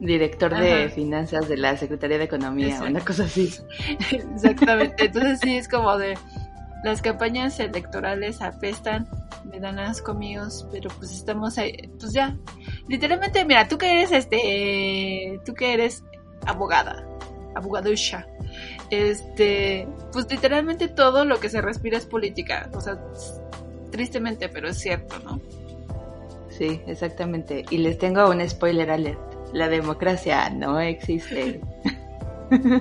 Director 0.00 0.56
de 0.56 0.88
finanzas 0.88 1.48
de 1.48 1.56
la 1.56 1.76
Secretaría 1.76 2.18
de 2.18 2.24
Economía, 2.24 2.68
Exacto. 2.68 2.90
una 2.90 3.00
cosa 3.00 3.24
así. 3.24 3.54
Exactamente. 4.10 5.04
Entonces 5.06 5.40
sí 5.40 5.56
es 5.56 5.68
como 5.68 5.96
de 5.96 6.14
las 6.84 7.00
campañas 7.00 7.58
electorales 7.60 8.42
apestan, 8.42 9.08
me 9.50 9.58
dan 9.58 9.78
asco 9.78 10.12
amigos, 10.12 10.66
pero 10.70 10.90
pues 10.98 11.12
estamos 11.12 11.56
ahí, 11.56 11.90
pues 11.98 12.12
ya. 12.12 12.36
Literalmente, 12.88 13.44
mira, 13.44 13.66
tú 13.66 13.78
que 13.78 13.90
eres 13.90 14.12
este, 14.12 15.40
tú 15.46 15.54
que 15.54 15.72
eres 15.72 16.04
abogada, 16.46 17.06
abogadusha, 17.54 18.26
este, 18.90 19.88
pues 20.12 20.30
literalmente 20.30 20.88
todo 20.88 21.24
lo 21.24 21.40
que 21.40 21.48
se 21.48 21.62
respira 21.62 21.96
es 21.96 22.04
política, 22.04 22.68
o 22.74 22.80
sea, 22.82 22.98
tristemente, 23.90 24.50
pero 24.50 24.68
es 24.68 24.78
cierto, 24.78 25.18
¿no? 25.20 25.40
Sí, 26.50 26.80
exactamente. 26.86 27.64
Y 27.70 27.78
les 27.78 27.98
tengo 27.98 28.28
un 28.28 28.46
spoiler 28.48 28.90
alert. 28.90 29.33
La 29.54 29.68
democracia 29.68 30.50
no 30.50 30.80
existe. 30.80 31.60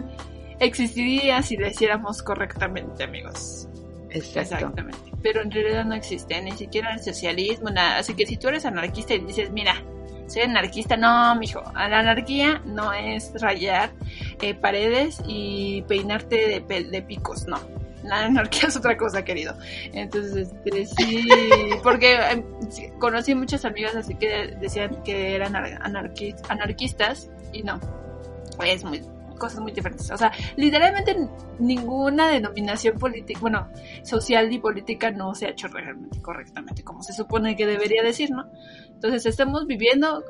Existiría 0.59 1.41
si 1.43 1.55
lo 1.55 1.67
hiciéramos 1.67 2.23
correctamente, 2.23 3.03
amigos. 3.03 3.67
Exacto. 4.09 4.39
Exactamente. 4.39 5.11
Pero 5.21 5.41
en 5.41 5.51
realidad 5.51 5.85
no 5.85 5.93
existe 5.93 6.41
ni 6.41 6.51
siquiera 6.53 6.93
el 6.93 7.03
socialismo, 7.03 7.69
nada. 7.69 7.99
Así 7.99 8.15
que 8.15 8.25
si 8.25 8.37
tú 8.37 8.47
eres 8.47 8.65
anarquista 8.65 9.13
y 9.13 9.19
dices, 9.19 9.51
mira, 9.51 9.83
soy 10.27 10.41
anarquista, 10.41 10.97
no, 10.97 11.35
mijo. 11.35 11.61
La 11.75 11.99
anarquía 11.99 12.61
no 12.65 12.91
es 12.91 13.31
rayar 13.39 13.91
eh, 14.41 14.55
paredes 14.55 15.21
y 15.27 15.83
peinarte 15.83 16.63
de, 16.67 16.83
de 16.85 17.01
picos, 17.03 17.47
no. 17.47 17.59
La 18.03 18.25
anarquía 18.25 18.67
es 18.67 18.75
otra 18.77 18.97
cosa, 18.97 19.23
querido. 19.23 19.55
Entonces, 19.93 20.51
este, 20.65 20.85
sí, 20.85 21.27
porque 21.83 22.15
eh, 22.15 22.93
conocí 22.99 23.33
muchas 23.35 23.63
amigas 23.65 23.95
así 23.95 24.15
que 24.15 24.55
decían 24.59 25.01
que 25.03 25.35
eran 25.35 25.53
anar- 25.53 25.79
anarqui- 25.81 26.35
anarquistas 26.49 27.29
y 27.53 27.63
no. 27.63 27.79
Es 28.65 28.83
muy 28.83 29.01
cosas 29.39 29.61
muy 29.61 29.71
diferentes. 29.71 30.09
O 30.11 30.17
sea, 30.17 30.31
literalmente 30.55 31.15
ninguna 31.59 32.29
denominación 32.29 32.97
política, 32.97 33.39
bueno, 33.41 33.67
social 34.03 34.51
y 34.53 34.59
política 34.59 35.11
no 35.11 35.33
se 35.35 35.47
ha 35.47 35.49
hecho 35.49 35.67
realmente 35.67 36.21
correctamente, 36.21 36.83
como 36.83 37.03
se 37.03 37.13
supone 37.13 37.55
que 37.55 37.65
debería 37.65 38.03
decir, 38.03 38.31
¿no? 38.31 38.49
Entonces 38.87 39.25
estamos 39.25 39.65
viviendo 39.65 40.23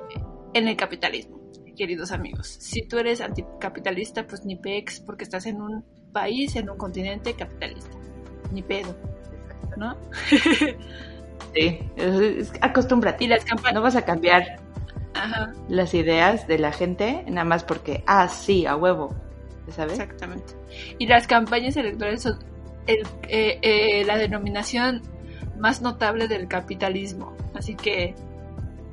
en 0.54 0.68
el 0.68 0.76
capitalismo, 0.78 1.40
queridos 1.76 2.12
amigos. 2.12 2.48
Si 2.48 2.88
tú 2.88 2.98
eres 2.98 3.22
anticapitalista, 3.22 4.26
pues 4.26 4.46
ni 4.46 4.56
pex, 4.56 5.00
porque 5.02 5.26
estás 5.26 5.46
en 5.46 5.62
un 5.62 5.86
país, 6.14 6.56
en 6.56 6.70
un 6.70 6.78
continente 6.78 7.34
capitalista. 7.34 7.98
Ni 8.52 8.62
pedo, 8.62 8.96
¿no? 9.76 9.98
Sí, 11.54 11.80
acostúmbrate. 12.62 13.24
Y 13.24 13.28
las 13.28 13.46
campañas... 13.46 13.76
No 13.76 13.82
vas 13.82 13.96
a 13.96 14.04
cambiar 14.04 14.60
Ajá, 15.14 15.54
las 15.70 15.94
ideas 15.94 16.48
de 16.48 16.58
la 16.58 16.72
gente 16.72 17.24
nada 17.28 17.46
más 17.46 17.64
porque, 17.64 18.04
ah, 18.08 18.28
sí, 18.28 18.66
a 18.66 18.76
huevo. 18.76 19.14
¿Sabes? 19.70 19.94
exactamente. 19.94 20.54
Y 20.98 21.06
las 21.06 21.28
campañas 21.28 21.78
electorales 21.78 22.24
son 22.24 22.40
el, 22.88 23.06
eh, 23.30 23.60
eh, 23.62 24.04
la 24.06 24.18
denominación 24.18 25.02
más 25.58 25.82
notable 25.82 26.28
del 26.28 26.48
capitalismo. 26.48 27.36
Así 27.54 27.76
que 27.76 28.16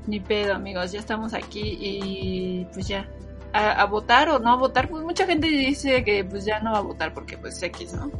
ni 0.06 0.20
pedo, 0.20 0.54
amigos, 0.54 0.92
ya 0.92 1.00
estamos 1.00 1.34
aquí 1.34 1.78
y 1.80 2.66
pues 2.72 2.86
ya. 2.88 3.08
A, 3.52 3.82
a 3.82 3.84
votar 3.86 4.28
o 4.28 4.38
no 4.38 4.52
a 4.52 4.56
votar, 4.56 4.88
pues 4.88 5.02
mucha 5.02 5.26
gente 5.26 5.48
dice 5.48 6.04
que 6.04 6.24
pues 6.24 6.44
ya 6.44 6.60
no 6.60 6.72
va 6.72 6.78
a 6.78 6.82
votar 6.82 7.12
porque 7.12 7.36
pues 7.36 7.60
X, 7.62 7.94
¿no? 7.94 8.10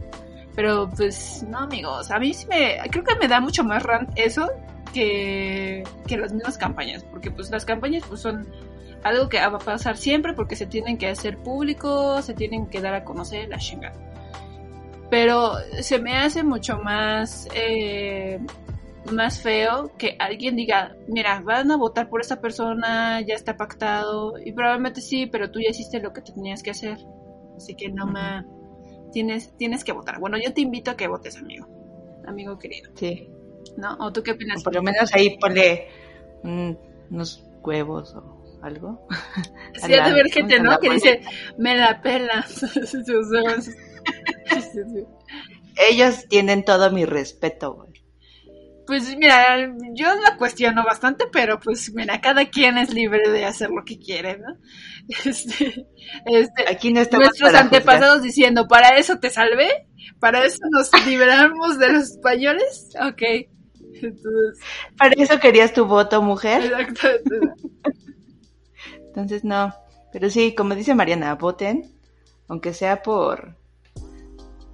Pero 0.56 0.90
pues 0.90 1.44
no, 1.48 1.58
amigos, 1.58 2.10
a 2.10 2.18
mí 2.18 2.34
sí 2.34 2.46
me, 2.48 2.78
creo 2.90 3.04
que 3.04 3.14
me 3.16 3.28
da 3.28 3.40
mucho 3.40 3.62
más 3.62 3.82
rant 3.82 4.10
eso 4.16 4.50
que, 4.92 5.84
que 6.06 6.16
las 6.16 6.32
mismas 6.32 6.58
campañas, 6.58 7.04
porque 7.04 7.30
pues 7.30 7.50
las 7.50 7.64
campañas 7.64 8.02
pues 8.08 8.20
son 8.20 8.48
algo 9.02 9.28
que 9.28 9.38
va 9.38 9.46
a 9.46 9.58
pasar 9.58 9.96
siempre 9.96 10.34
porque 10.34 10.56
se 10.56 10.66
tienen 10.66 10.98
que 10.98 11.08
hacer 11.08 11.38
públicos, 11.38 12.24
se 12.24 12.34
tienen 12.34 12.66
que 12.66 12.80
dar 12.80 12.94
a 12.94 13.04
conocer 13.04 13.48
la 13.48 13.58
chingada. 13.58 13.94
Pero 15.08 15.54
se 15.80 15.98
me 15.98 16.16
hace 16.16 16.42
mucho 16.42 16.78
más, 16.78 17.48
eh, 17.54 18.38
más 19.12 19.40
feo 19.40 19.92
que 19.98 20.16
alguien 20.18 20.56
diga, 20.56 20.94
mira, 21.08 21.40
van 21.40 21.70
a 21.70 21.76
votar 21.76 22.08
por 22.08 22.20
esta 22.20 22.40
persona, 22.40 23.20
ya 23.22 23.34
está 23.34 23.56
pactado, 23.56 24.34
y 24.44 24.52
probablemente 24.52 25.00
sí, 25.00 25.26
pero 25.26 25.50
tú 25.50 25.60
ya 25.60 25.70
hiciste 25.70 26.00
lo 26.00 26.12
que 26.12 26.20
tenías 26.22 26.62
que 26.62 26.70
hacer. 26.70 26.98
Así 27.56 27.74
que 27.74 27.88
no 27.90 28.06
me... 28.06 28.44
Tienes, 29.12 29.56
tienes 29.56 29.82
que 29.82 29.92
votar. 29.92 30.20
Bueno, 30.20 30.38
yo 30.38 30.52
te 30.54 30.60
invito 30.60 30.92
a 30.92 30.96
que 30.96 31.08
votes, 31.08 31.36
amigo. 31.36 31.66
Amigo 32.26 32.58
querido. 32.58 32.92
Sí. 32.94 33.28
¿No? 33.76 33.96
¿O 33.98 34.12
tú 34.12 34.22
qué 34.22 34.32
opinas? 34.32 34.60
O 34.60 34.64
por 34.64 34.74
lo 34.74 34.82
menos 34.82 35.12
ahí 35.12 35.36
ponle 35.38 35.88
un- 36.44 36.78
unos 37.10 37.44
huevos 37.62 38.14
o 38.14 38.40
algo. 38.62 39.06
Sí, 39.74 39.88
de 39.88 40.12
ver 40.12 40.30
gente, 40.30 40.60
¿no? 40.60 40.78
Que 40.78 40.90
dice, 40.90 41.20
me 41.58 41.76
la 41.76 42.00
pela. 42.00 42.46
Ellos 45.90 46.26
tienen 46.28 46.64
todo 46.64 46.90
mi 46.90 47.04
respeto, 47.04 47.74
güey. 47.74 47.90
Pues 48.90 49.16
mira, 49.16 49.72
yo 49.92 50.12
la 50.16 50.36
cuestiono 50.36 50.82
bastante, 50.82 51.26
pero 51.30 51.60
pues 51.60 51.94
mira, 51.94 52.20
cada 52.20 52.46
quien 52.46 52.76
es 52.76 52.92
libre 52.92 53.30
de 53.30 53.44
hacer 53.44 53.70
lo 53.70 53.84
que 53.84 54.00
quiere, 54.00 54.36
¿no? 54.38 54.56
Este, 55.24 55.86
este, 56.24 56.68
Aquí 56.68 56.92
no 56.92 57.00
estamos 57.00 57.28
nuestros 57.28 57.54
antepasados 57.54 58.20
diciendo, 58.20 58.66
¿para 58.66 58.96
eso 58.96 59.20
te 59.20 59.30
salvé? 59.30 59.86
¿Para 60.18 60.44
eso 60.44 60.58
nos 60.72 60.90
liberamos 61.06 61.78
de 61.78 61.92
los 61.92 62.10
españoles? 62.10 62.90
Ok. 63.00 63.22
Entonces. 64.02 64.58
Para 64.98 65.14
eso 65.16 65.38
querías 65.38 65.72
tu 65.72 65.84
voto, 65.84 66.20
mujer. 66.20 66.64
exacto. 66.64 67.06
Entonces 69.06 69.44
no. 69.44 69.72
Pero 70.12 70.30
sí, 70.30 70.52
como 70.56 70.74
dice 70.74 70.96
Mariana, 70.96 71.36
voten, 71.36 71.94
aunque 72.48 72.74
sea 72.74 73.02
por... 73.02 73.54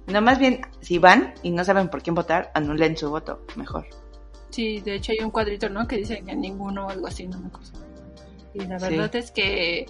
No, 0.07 0.21
más 0.23 0.39
bien, 0.39 0.61
si 0.81 0.97
van 0.97 1.35
y 1.43 1.51
no 1.51 1.63
saben 1.63 1.89
por 1.89 2.01
quién 2.01 2.15
votar, 2.15 2.49
anulen 2.55 2.97
su 2.97 3.11
voto, 3.11 3.45
mejor. 3.55 3.85
Sí, 4.49 4.79
de 4.81 4.95
hecho 4.95 5.11
hay 5.11 5.19
un 5.19 5.31
cuadrito, 5.31 5.69
¿no? 5.69 5.87
Que 5.87 5.97
dice 5.97 6.21
que 6.25 6.35
ninguno 6.35 6.87
o 6.87 6.89
algo 6.89 7.07
así, 7.07 7.27
no 7.27 7.39
me 7.39 7.47
acuerdo. 7.47 7.71
Y 8.53 8.59
la 8.65 8.79
Sí. 8.79 8.89
verdad 8.89 9.15
es 9.15 9.31
que 9.31 9.85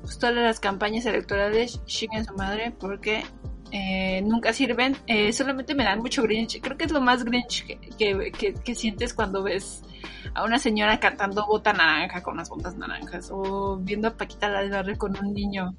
pues, 0.00 0.18
todas 0.18 0.34
las 0.34 0.58
campañas 0.60 1.06
electorales 1.06 1.84
chinguen 1.84 2.24
su 2.24 2.34
madre 2.34 2.72
porque 2.78 3.22
eh, 3.72 4.20
nunca 4.22 4.52
sirven. 4.52 4.96
Eh, 5.06 5.32
solamente 5.32 5.74
me 5.76 5.84
dan 5.84 6.00
mucho 6.00 6.22
grinch. 6.22 6.60
Creo 6.60 6.76
que 6.76 6.86
es 6.86 6.90
lo 6.92 7.00
más 7.00 7.24
grinch 7.24 7.64
que, 7.66 7.78
que, 7.96 8.32
que- 8.32 8.54
que 8.54 8.74
sientes 8.74 9.14
cuando 9.14 9.42
ves 9.44 9.82
a 10.34 10.42
una 10.44 10.58
señora 10.58 10.98
cantando 10.98 11.46
bota 11.46 11.72
naranja 11.72 12.20
con 12.22 12.34
unas 12.34 12.48
botas 12.48 12.76
naranjas 12.76 13.30
o 13.32 13.76
viendo 13.76 14.08
a 14.08 14.16
Paquita 14.16 14.48
la 14.48 14.60
del 14.62 14.70
barrio 14.70 14.98
con 14.98 15.16
un 15.24 15.32
niño. 15.32 15.74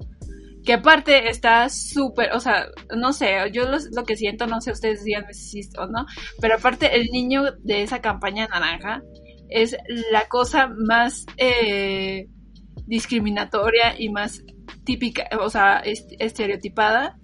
Que 0.64 0.74
aparte 0.74 1.28
está 1.28 1.68
súper, 1.68 2.32
o 2.32 2.40
sea, 2.40 2.66
no 2.96 3.12
sé, 3.12 3.34
yo 3.52 3.68
lo, 3.68 3.78
lo 3.96 4.04
que 4.04 4.16
siento, 4.16 4.46
no 4.46 4.60
sé 4.60 4.70
ustedes 4.70 5.02
díganme 5.04 5.34
si 5.34 5.60
o 5.78 5.86
no, 5.86 6.06
pero 6.40 6.54
aparte 6.54 6.94
el 6.96 7.08
niño 7.12 7.42
de 7.64 7.82
esa 7.82 8.00
campaña 8.00 8.46
naranja 8.46 9.02
es 9.48 9.76
la 10.12 10.28
cosa 10.28 10.68
más 10.68 11.26
eh, 11.36 12.28
discriminatoria 12.86 13.94
y 13.98 14.08
más 14.08 14.42
típica, 14.84 15.28
o 15.40 15.50
sea, 15.50 15.78
est- 15.80 16.12
estereotipada, 16.18 17.18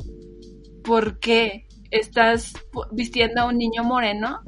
porque 0.84 1.66
estás 1.90 2.52
vistiendo 2.92 3.42
a 3.42 3.46
un 3.46 3.58
niño 3.58 3.84
moreno, 3.84 4.40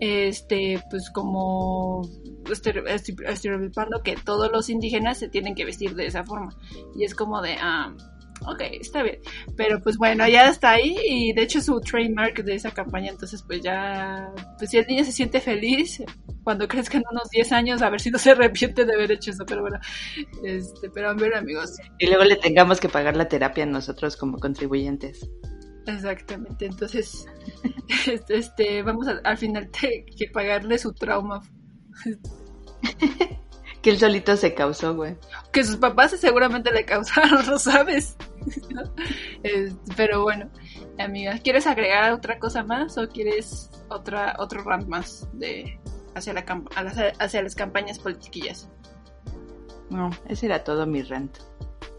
este, 0.00 0.82
pues 0.90 1.10
como 1.10 2.02
esti- 2.52 3.24
estereotipando 3.26 4.02
que 4.02 4.16
todos 4.16 4.50
los 4.52 4.68
indígenas 4.70 5.18
se 5.18 5.28
tienen 5.28 5.54
que 5.54 5.64
vestir 5.64 5.94
de 5.94 6.06
esa 6.06 6.24
forma. 6.24 6.56
Y 6.96 7.04
es 7.04 7.14
como 7.14 7.40
de, 7.42 7.56
ah, 7.60 7.94
ok, 8.42 8.60
está 8.80 9.02
bien. 9.02 9.18
Pero 9.56 9.80
pues 9.82 9.96
bueno, 9.98 10.26
ya 10.28 10.48
está 10.48 10.70
ahí 10.72 10.96
y 11.06 11.32
de 11.32 11.42
hecho 11.42 11.58
es 11.58 11.66
su 11.66 11.80
trademark 11.80 12.42
de 12.44 12.54
esa 12.54 12.70
campaña, 12.70 13.10
entonces 13.10 13.42
pues 13.42 13.60
ya, 13.62 14.32
pues 14.58 14.70
si 14.70 14.78
el 14.78 14.86
niño 14.86 15.04
se 15.04 15.12
siente 15.12 15.40
feliz, 15.40 16.02
cuando 16.44 16.66
crezca 16.68 16.96
en 16.98 17.04
unos 17.10 17.28
10 17.30 17.52
años, 17.52 17.82
a 17.82 17.90
ver 17.90 18.00
si 18.00 18.10
no 18.10 18.18
se 18.18 18.30
arrepiente 18.30 18.84
de 18.86 18.94
haber 18.94 19.12
hecho 19.12 19.32
eso, 19.32 19.44
pero 19.46 19.60
bueno, 19.60 19.78
este, 20.44 20.88
pero 20.90 21.10
a 21.10 21.14
ver 21.14 21.34
amigos, 21.34 21.76
Y 21.98 22.06
luego 22.06 22.24
le 22.24 22.36
tengamos 22.36 22.80
que 22.80 22.88
pagar 22.88 23.16
la 23.16 23.28
terapia 23.28 23.66
nosotros 23.66 24.16
como 24.16 24.38
contribuyentes. 24.38 25.28
exactamente, 25.86 26.66
entonces, 26.66 27.26
este, 28.06 28.36
este, 28.38 28.82
vamos 28.82 29.08
a- 29.08 29.20
al 29.24 29.36
final 29.36 29.68
te- 29.80 30.04
que 30.16 30.28
pagarle 30.32 30.78
su 30.78 30.92
trauma, 30.94 31.42
Que 33.82 33.90
él 33.90 33.98
solito 33.98 34.36
se 34.36 34.54
causó, 34.54 34.96
güey. 34.96 35.16
que 35.52 35.62
sus 35.62 35.76
papás 35.76 36.10
seguramente 36.18 36.72
le 36.72 36.84
causaron, 36.84 37.46
¿no 37.46 37.58
sabes? 37.58 38.16
¿No? 38.70 38.82
Este, 39.42 39.76
pero 39.96 40.22
bueno, 40.22 40.50
amiga, 40.98 41.38
¿quieres 41.38 41.66
agregar 41.66 42.12
otra 42.12 42.38
cosa 42.38 42.64
más 42.64 42.98
o 42.98 43.08
quieres 43.08 43.70
otra 43.88 44.34
otro 44.38 44.64
rant 44.64 44.88
más 44.88 45.28
de 45.34 45.78
hacia 46.14 46.32
la 46.32 46.44
hacia 47.20 47.42
las 47.42 47.54
campañas 47.54 47.98
politiquillas? 48.00 48.68
No, 49.90 50.10
ese 50.28 50.46
era 50.46 50.64
todo 50.64 50.84
mi 50.86 51.02
rant. 51.02 51.38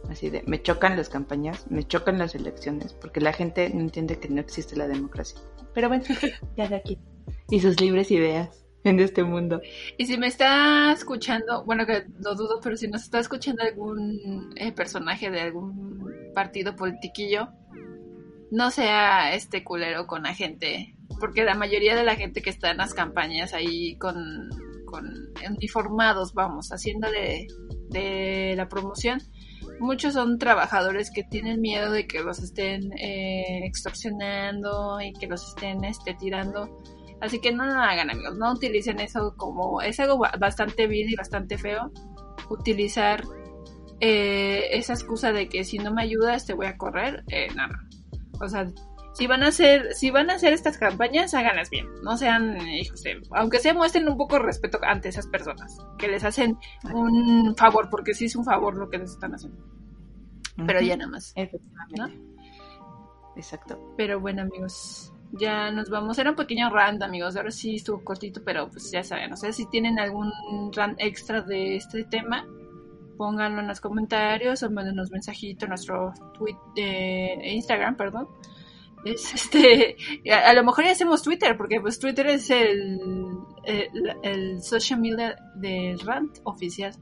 Así 0.09 0.29
de, 0.29 0.43
me 0.47 0.62
chocan 0.62 0.97
las 0.97 1.07
campañas, 1.07 1.65
me 1.69 1.88
chocan 1.88 2.17
las 2.17 2.35
elecciones, 2.35 2.93
porque 2.93 3.21
la 3.21 3.31
gente 3.31 3.69
no 3.69 3.81
entiende 3.81 4.19
que 4.19 4.27
no 4.27 4.41
existe 4.41 4.75
la 4.75 4.88
democracia. 4.88 5.39
Pero 5.73 5.88
bueno, 5.88 6.03
ya 6.57 6.67
de 6.67 6.75
aquí. 6.75 6.99
Y 7.49 7.62
sus 7.62 7.79
libres 7.79 8.12
ideas 8.12 8.65
en 8.83 8.99
este 8.99 9.23
mundo. 9.23 9.61
Y 9.97 10.05
si 10.05 10.17
me 10.17 10.27
está 10.27 10.91
escuchando, 10.91 11.63
bueno 11.65 11.85
que 11.85 12.05
lo 12.19 12.35
dudo, 12.35 12.59
pero 12.61 12.77
si 12.77 12.87
nos 12.87 13.03
está 13.03 13.19
escuchando 13.19 13.63
algún 13.63 14.53
eh, 14.55 14.71
personaje 14.71 15.29
de 15.29 15.41
algún 15.41 16.31
partido 16.33 16.75
politiquillo, 16.75 17.49
no 18.51 18.71
sea 18.71 19.33
este 19.33 19.63
culero 19.63 20.07
con 20.07 20.23
la 20.23 20.33
gente, 20.33 20.95
porque 21.19 21.43
la 21.43 21.55
mayoría 21.55 21.95
de 21.95 22.03
la 22.03 22.15
gente 22.15 22.41
que 22.41 22.49
está 22.49 22.71
en 22.71 22.77
las 22.77 22.93
campañas 22.93 23.53
ahí 23.53 23.95
con, 23.97 24.49
con 24.85 25.29
uniformados, 25.47 26.33
vamos, 26.33 26.69
haciéndole 26.69 27.47
de 27.89 28.53
la 28.55 28.67
promoción, 28.67 29.21
muchos 29.79 30.13
son 30.13 30.39
trabajadores 30.39 31.11
que 31.11 31.23
tienen 31.23 31.61
miedo 31.61 31.91
de 31.91 32.07
que 32.07 32.21
los 32.21 32.39
estén 32.39 32.91
eh, 32.93 33.61
extorsionando 33.65 34.99
y 35.01 35.13
que 35.13 35.27
los 35.27 35.49
estén 35.49 35.83
este, 35.83 36.13
tirando. 36.15 36.81
Así 37.21 37.39
que 37.41 37.51
no 37.51 37.65
lo 37.65 37.73
hagan 37.73 38.10
amigos, 38.10 38.38
no 38.38 38.53
utilicen 38.53 38.99
eso 38.99 39.34
como 39.36 39.82
es 39.82 39.99
algo 39.99 40.17
ba- 40.17 40.34
bastante 40.39 40.88
vil 40.88 41.10
y 41.10 41.15
bastante 41.15 41.58
feo 41.58 41.91
utilizar 42.49 43.23
eh, 43.99 44.69
esa 44.71 44.93
excusa 44.93 45.34
de 45.34 45.49
que 45.49 45.63
si 45.65 45.77
no 45.77 45.93
me 45.93 46.01
ayudas 46.03 46.45
te 46.45 46.53
voy 46.53 46.67
a 46.67 46.77
correr, 46.77 47.23
eh, 47.27 47.47
nada. 47.55 47.84
O 48.39 48.47
sea, 48.47 48.67
si 49.13 49.27
van 49.27 49.43
a 49.43 49.47
hacer, 49.47 49.93
si 49.95 50.12
van 50.12 50.29
a 50.29 50.36
hacer 50.36 50.53
estas 50.53 50.77
campañas, 50.77 51.34
háganlas 51.34 51.69
bien. 51.69 51.88
No 52.03 52.15
sean 52.15 52.65
hijos 52.69 53.03
de, 53.03 53.21
aunque 53.32 53.60
se 53.60 53.73
muestren 53.73 54.08
un 54.08 54.15
poco 54.17 54.36
de 54.38 54.43
respeto 54.43 54.79
ante 54.82 55.10
esas 55.10 55.27
personas, 55.27 55.77
que 55.97 56.08
les 56.08 56.23
hacen 56.23 56.58
un 56.93 57.53
favor, 57.58 57.89
porque 57.89 58.13
sí 58.13 58.25
es 58.25 58.36
un 58.38 58.45
favor 58.45 58.75
lo 58.77 58.89
que 58.89 58.99
les 58.99 59.12
están 59.12 59.36
haciendo. 59.36 59.62
Pero 60.65 60.79
ya 60.79 60.95
nada 60.95 61.12
más. 61.12 61.34
Efectivamente. 61.36 62.17
Exacto. 63.36 63.93
Pero 63.97 64.19
bueno, 64.21 64.43
amigos, 64.43 65.13
ya 65.31 65.71
nos 65.71 65.89
vamos. 65.89 66.17
Era 66.17 66.31
un 66.31 66.35
pequeño 66.35 66.69
rant, 66.69 67.01
amigos. 67.03 67.35
Ahora 67.35 67.51
sí 67.51 67.75
estuvo 67.75 68.03
cortito, 68.03 68.41
pero 68.43 68.69
pues 68.69 68.91
ya 68.91 69.03
saben. 69.03 69.29
No 69.29 69.37
sé 69.37 69.53
si 69.53 69.69
tienen 69.69 69.99
algún 69.99 70.31
rant 70.73 70.99
extra 70.99 71.41
de 71.41 71.75
este 71.75 72.03
tema. 72.05 72.47
Pónganlo 73.17 73.61
en 73.61 73.67
los 73.67 73.81
comentarios 73.81 74.63
o 74.63 74.71
mándenos 74.71 75.11
mensajito 75.11 75.65
a 75.65 75.69
nuestro 75.69 76.13
tweet 76.37 76.55
de 76.75 77.51
Instagram, 77.53 77.95
perdón. 77.95 78.27
Es 79.05 79.33
este, 79.33 79.95
a, 80.31 80.49
a 80.49 80.53
lo 80.53 80.63
mejor 80.63 80.85
ya 80.85 80.91
hacemos 80.91 81.21
Twitter, 81.21 81.57
porque 81.57 81.79
pues 81.79 81.99
Twitter 81.99 82.27
es 82.27 82.49
el, 82.49 82.99
el, 83.65 83.89
el 84.23 84.61
social 84.61 84.99
media 84.99 85.35
del 85.55 85.99
rant 85.99 86.39
oficial. 86.43 86.93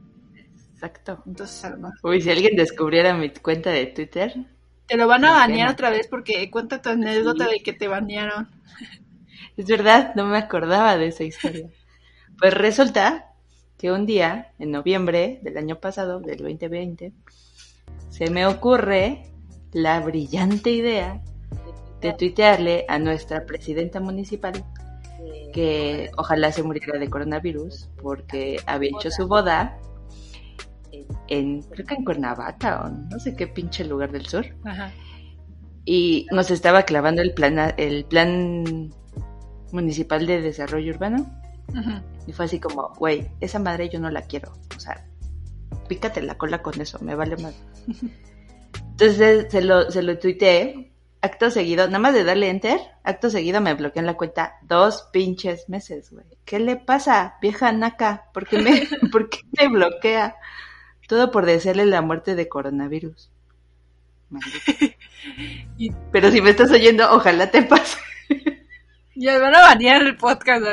Exacto. 0.74 1.24
Entonces 1.26 1.66
a 1.66 1.70
lo 1.72 1.78
mejor 1.78 1.98
Uy, 2.04 2.22
si 2.22 2.30
alguien 2.30 2.56
descubriera 2.56 3.16
mi 3.16 3.30
cuenta 3.32 3.72
de 3.72 3.88
Twitter, 3.88 4.34
te 4.88 4.98
lo 4.98 5.08
van 5.08 5.26
a 5.26 5.32
banear 5.32 5.70
otra 5.70 5.90
vez 5.90 6.08
porque 6.08 6.50
cuenta 6.50 6.82
tu 6.82 6.90
anécdota 6.90 7.46
Sí. 7.46 7.52
de 7.52 7.60
que 7.64 7.74
te 7.74 7.88
banearon. 7.88 8.50
es 9.58 9.66
verdad, 9.66 10.14
no 10.16 10.26
me 10.26 10.38
acordaba 10.38 10.98
de 10.98 11.08
esa 11.08 11.24
historia. 11.24 11.70
Pues 12.40 12.54
resulta 12.54 13.32
que 13.78 13.92
un 13.92 14.06
día, 14.06 14.54
en 14.60 14.72
noviembre 14.72 15.40
del 15.42 15.58
año 15.58 15.80
pasado, 15.80 16.20
del 16.20 16.38
2020, 16.38 17.12
se 18.10 18.30
me 18.30 18.46
ocurre 18.46 19.24
la 19.74 20.00
brillante 20.00 20.70
idea 20.72 21.22
de 22.02 22.14
tuitearle 22.14 22.86
a 22.88 23.00
nuestra 23.00 23.46
presidenta 23.46 24.00
municipal 24.00 24.64
que 25.54 26.12
ojalá 26.18 26.52
se 26.52 26.64
muriera 26.64 27.00
de 27.00 27.10
coronavirus 27.10 27.90
porque 28.02 28.58
había 28.66 28.92
hecho 28.92 29.10
su 29.12 29.28
boda 29.28 29.78
en, 31.28 31.62
creo 31.64 31.86
que 31.86 31.96
en 31.96 32.04
Cuernavaca 32.04 32.82
o 32.86 32.90
no 32.90 33.20
sé 33.20 33.36
qué 33.36 33.48
pinche 33.48 33.84
lugar 33.86 34.12
del 34.12 34.26
sur. 34.26 34.46
Ajá. 34.66 34.92
y 35.86 36.28
nos 36.32 36.52
estaba 36.52 36.84
clavando 36.84 37.22
el 37.22 37.34
plan, 37.34 37.74
el 37.78 38.04
plan 38.06 38.94
municipal 39.72 40.26
de 40.28 40.42
desarrollo 40.42 40.94
urbano. 40.94 41.26
Ujú. 41.70 42.02
Y 42.28 42.34
fue 42.34 42.46
así 42.46 42.60
como, 42.60 42.90
güey, 42.96 43.30
esa 43.40 43.60
madre 43.60 43.90
yo 43.90 44.00
no 44.00 44.10
la 44.10 44.22
quiero. 44.24 44.52
O 44.76 44.80
sea, 44.80 45.06
pícate 45.88 46.22
la 46.22 46.38
cola 46.38 46.62
con 46.62 46.80
eso, 46.82 47.00
me 47.02 47.16
vale 47.16 47.38
más. 47.38 47.56
Entonces 48.92 49.48
se 49.50 49.62
lo, 49.62 49.90
se 49.92 50.02
lo 50.04 50.18
tuiteé, 50.18 50.92
acto 51.22 51.50
seguido, 51.52 51.86
nada 51.88 52.00
más 52.00 52.14
de 52.14 52.24
darle 52.24 52.50
enter, 52.50 52.80
acto 53.04 53.30
seguido 53.30 53.62
me 53.62 53.74
bloqueó 53.74 54.00
en 54.02 54.08
la 54.08 54.18
cuenta 54.18 54.56
dos 54.64 55.08
pinches 55.14 55.70
meses, 55.70 56.12
güey. 56.12 56.26
¿Qué 56.46 56.60
le 56.60 56.76
pasa, 56.78 57.38
vieja 57.42 57.72
naca? 57.72 58.26
¿Por 58.34 58.48
qué 58.48 58.60
me, 58.60 58.88
¿por 59.12 59.30
qué 59.30 59.40
me 59.58 59.68
bloquea? 59.70 60.36
Todo 61.08 61.32
por 61.32 61.46
desearle 61.46 61.86
la 61.86 62.02
muerte 62.02 62.36
de 62.36 62.48
coronavirus. 62.48 63.32
Pero 66.12 66.32
si 66.32 66.42
me 66.42 66.50
estás 66.52 66.72
oyendo, 66.72 67.10
ojalá 67.12 67.50
te 67.50 67.64
pase. 67.64 67.98
Ya 69.20 69.40
van 69.40 69.56
a 69.56 69.62
banear 69.62 70.04
el 70.04 70.16
podcast. 70.16 70.64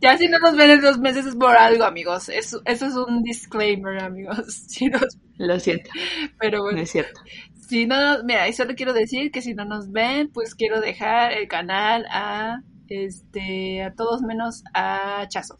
Ya 0.00 0.16
si 0.16 0.28
no 0.28 0.38
nos 0.38 0.56
ven 0.56 0.70
en 0.70 0.80
dos 0.80 0.98
meses 0.98 1.26
es 1.26 1.36
por 1.36 1.54
algo, 1.54 1.84
amigos. 1.84 2.30
Eso, 2.30 2.62
eso 2.64 2.86
es 2.86 2.94
un 2.94 3.22
disclaimer, 3.22 4.02
amigos. 4.02 4.66
Lo 5.36 5.60
siento. 5.60 5.90
Pero 6.38 6.62
bueno. 6.62 6.78
No 6.78 6.84
es 6.84 6.90
cierto. 6.90 7.20
Si 7.68 7.84
no, 7.84 8.24
mira, 8.24 8.48
y 8.48 8.54
solo 8.54 8.74
quiero 8.74 8.94
decir 8.94 9.30
que 9.30 9.42
si 9.42 9.52
no 9.52 9.66
nos 9.66 9.92
ven, 9.92 10.30
pues 10.32 10.54
quiero 10.54 10.80
dejar 10.80 11.32
el 11.32 11.48
canal 11.48 12.06
a 12.10 12.62
este 12.88 13.82
a 13.82 13.94
todos 13.94 14.22
menos 14.22 14.64
a 14.72 15.26
Chazo. 15.28 15.58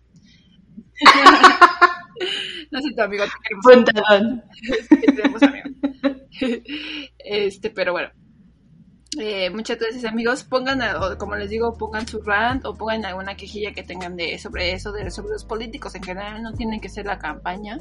no 2.71 2.81
sé 2.81 2.95
tu 2.95 3.03
amigo. 3.03 3.25
Puntadón. 3.63 4.43
Este, 7.19 7.69
pero 7.71 7.93
bueno. 7.93 8.09
Eh, 9.19 9.51
muchas 9.51 9.79
gracias 9.79 10.05
amigos, 10.05 10.45
pongan, 10.45 10.81
como 11.19 11.35
les 11.35 11.51
digo, 11.51 11.77
pongan 11.77 12.07
su 12.07 12.23
rant 12.23 12.65
o 12.65 12.75
pongan 12.75 13.05
alguna 13.05 13.37
quejilla 13.37 13.73
que 13.73 13.83
tengan 13.83 14.17
de 14.17 14.39
sobre 14.39 14.73
eso, 14.73 14.93
de 14.93 15.11
sobre 15.11 15.33
los 15.33 15.45
políticos 15.45 15.95
en 15.97 16.03
general, 16.05 16.43
no 16.43 16.53
tienen 16.53 16.81
que 16.81 16.89
ser 16.89 17.07
la 17.07 17.19
campaña, 17.19 17.79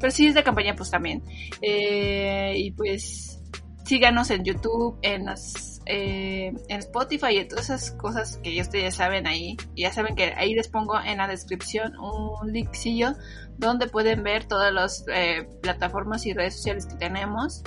pero 0.00 0.10
si 0.10 0.26
es 0.26 0.34
de 0.34 0.42
campaña 0.42 0.74
pues 0.74 0.90
también. 0.90 1.22
Eh, 1.60 2.54
y 2.56 2.70
pues 2.72 3.38
síganos 3.84 4.30
en 4.30 4.44
YouTube, 4.44 4.98
en 5.02 5.26
las, 5.26 5.75
eh, 5.86 6.52
en 6.68 6.78
Spotify 6.78 7.32
y 7.32 7.38
en 7.38 7.48
todas 7.48 7.66
esas 7.70 7.92
cosas 7.92 8.38
que 8.42 8.60
ustedes 8.60 8.84
ya 8.84 8.90
saben 8.90 9.26
ahí. 9.26 9.56
Ya 9.74 9.92
saben 9.92 10.14
que 10.14 10.34
ahí 10.36 10.54
les 10.54 10.68
pongo 10.68 11.00
en 11.00 11.18
la 11.18 11.28
descripción 11.28 11.94
un 11.98 12.52
linkcillo 12.52 13.14
donde 13.58 13.86
pueden 13.86 14.22
ver 14.22 14.44
todas 14.44 14.72
las 14.72 15.04
plataformas 15.62 16.26
y 16.26 16.34
redes 16.34 16.56
sociales 16.56 16.86
que 16.86 16.96
tenemos. 16.96 17.62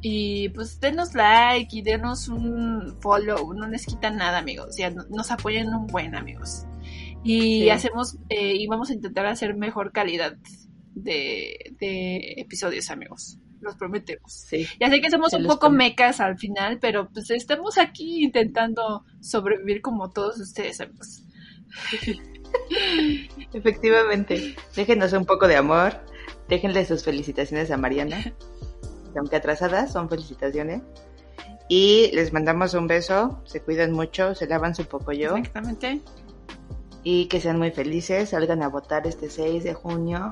Y 0.00 0.50
pues 0.50 0.80
denos 0.80 1.14
like 1.14 1.74
y 1.74 1.82
denos 1.82 2.28
un 2.28 2.98
follow, 3.00 3.54
no 3.54 3.66
les 3.68 3.86
quitan 3.86 4.16
nada 4.18 4.38
amigos, 4.38 4.76
ya 4.76 4.90
nos 4.90 5.30
apoyan 5.30 5.74
un 5.74 5.86
buen 5.86 6.14
amigos. 6.14 6.66
Y 7.22 7.70
hacemos, 7.70 8.18
eh, 8.28 8.54
y 8.54 8.66
vamos 8.66 8.90
a 8.90 8.92
intentar 8.92 9.24
hacer 9.24 9.56
mejor 9.56 9.92
calidad 9.92 10.36
de, 10.94 11.56
episodios 12.36 12.90
amigos, 12.90 13.38
los 13.64 13.74
prometemos. 13.76 14.46
Ya 14.78 14.90
sé 14.90 15.00
que 15.00 15.10
somos 15.10 15.32
un 15.32 15.46
poco 15.46 15.70
mecas 15.70 16.20
al 16.20 16.38
final, 16.38 16.78
pero 16.78 17.08
pues 17.08 17.30
estamos 17.30 17.78
aquí 17.78 18.22
intentando 18.22 19.04
sobrevivir 19.20 19.80
como 19.80 20.10
todos 20.10 20.38
ustedes 20.38 20.80
amigos. 20.80 21.22
Efectivamente, 23.52 24.54
déjenos 24.76 25.12
un 25.12 25.24
poco 25.24 25.48
de 25.48 25.56
amor, 25.56 26.00
déjenle 26.48 26.84
sus 26.84 27.02
felicitaciones 27.02 27.70
a 27.70 27.76
Mariana. 27.76 28.34
aunque 29.16 29.36
atrasadas, 29.36 29.92
son 29.92 30.08
felicitaciones. 30.08 30.82
Y 31.68 32.10
les 32.12 32.32
mandamos 32.32 32.74
un 32.74 32.86
beso, 32.86 33.42
se 33.46 33.60
cuidan 33.60 33.92
mucho, 33.92 34.34
se 34.34 34.46
lavan 34.46 34.74
su 34.74 34.84
poco 34.84 35.12
yo. 35.12 35.36
Exactamente. 35.36 36.02
Y 37.02 37.26
que 37.26 37.40
sean 37.40 37.58
muy 37.58 37.70
felices, 37.70 38.30
salgan 38.30 38.62
a 38.62 38.68
votar 38.68 39.06
este 39.06 39.30
6 39.30 39.64
de 39.64 39.74
junio. 39.74 40.30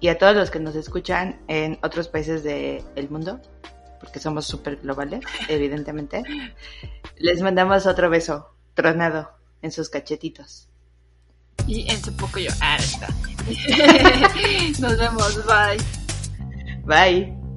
Y 0.00 0.08
a 0.08 0.18
todos 0.18 0.34
los 0.34 0.50
que 0.50 0.60
nos 0.60 0.76
escuchan 0.76 1.40
en 1.48 1.78
otros 1.82 2.08
países 2.08 2.44
del 2.44 3.10
mundo, 3.10 3.40
porque 4.00 4.20
somos 4.20 4.46
súper 4.46 4.76
globales, 4.76 5.20
evidentemente, 5.48 6.22
les 7.16 7.42
mandamos 7.42 7.86
otro 7.86 8.10
beso 8.10 8.54
tronado 8.74 9.30
en 9.62 9.72
sus 9.72 9.88
cachetitos. 9.88 10.68
Y 11.66 11.90
en 11.90 12.00
su 12.02 12.14
poco 12.16 12.38
yo. 12.38 12.50
Ah, 12.60 12.78
Nos 14.80 14.96
vemos, 14.96 15.44
bye. 15.46 15.76
Bye. 16.84 17.47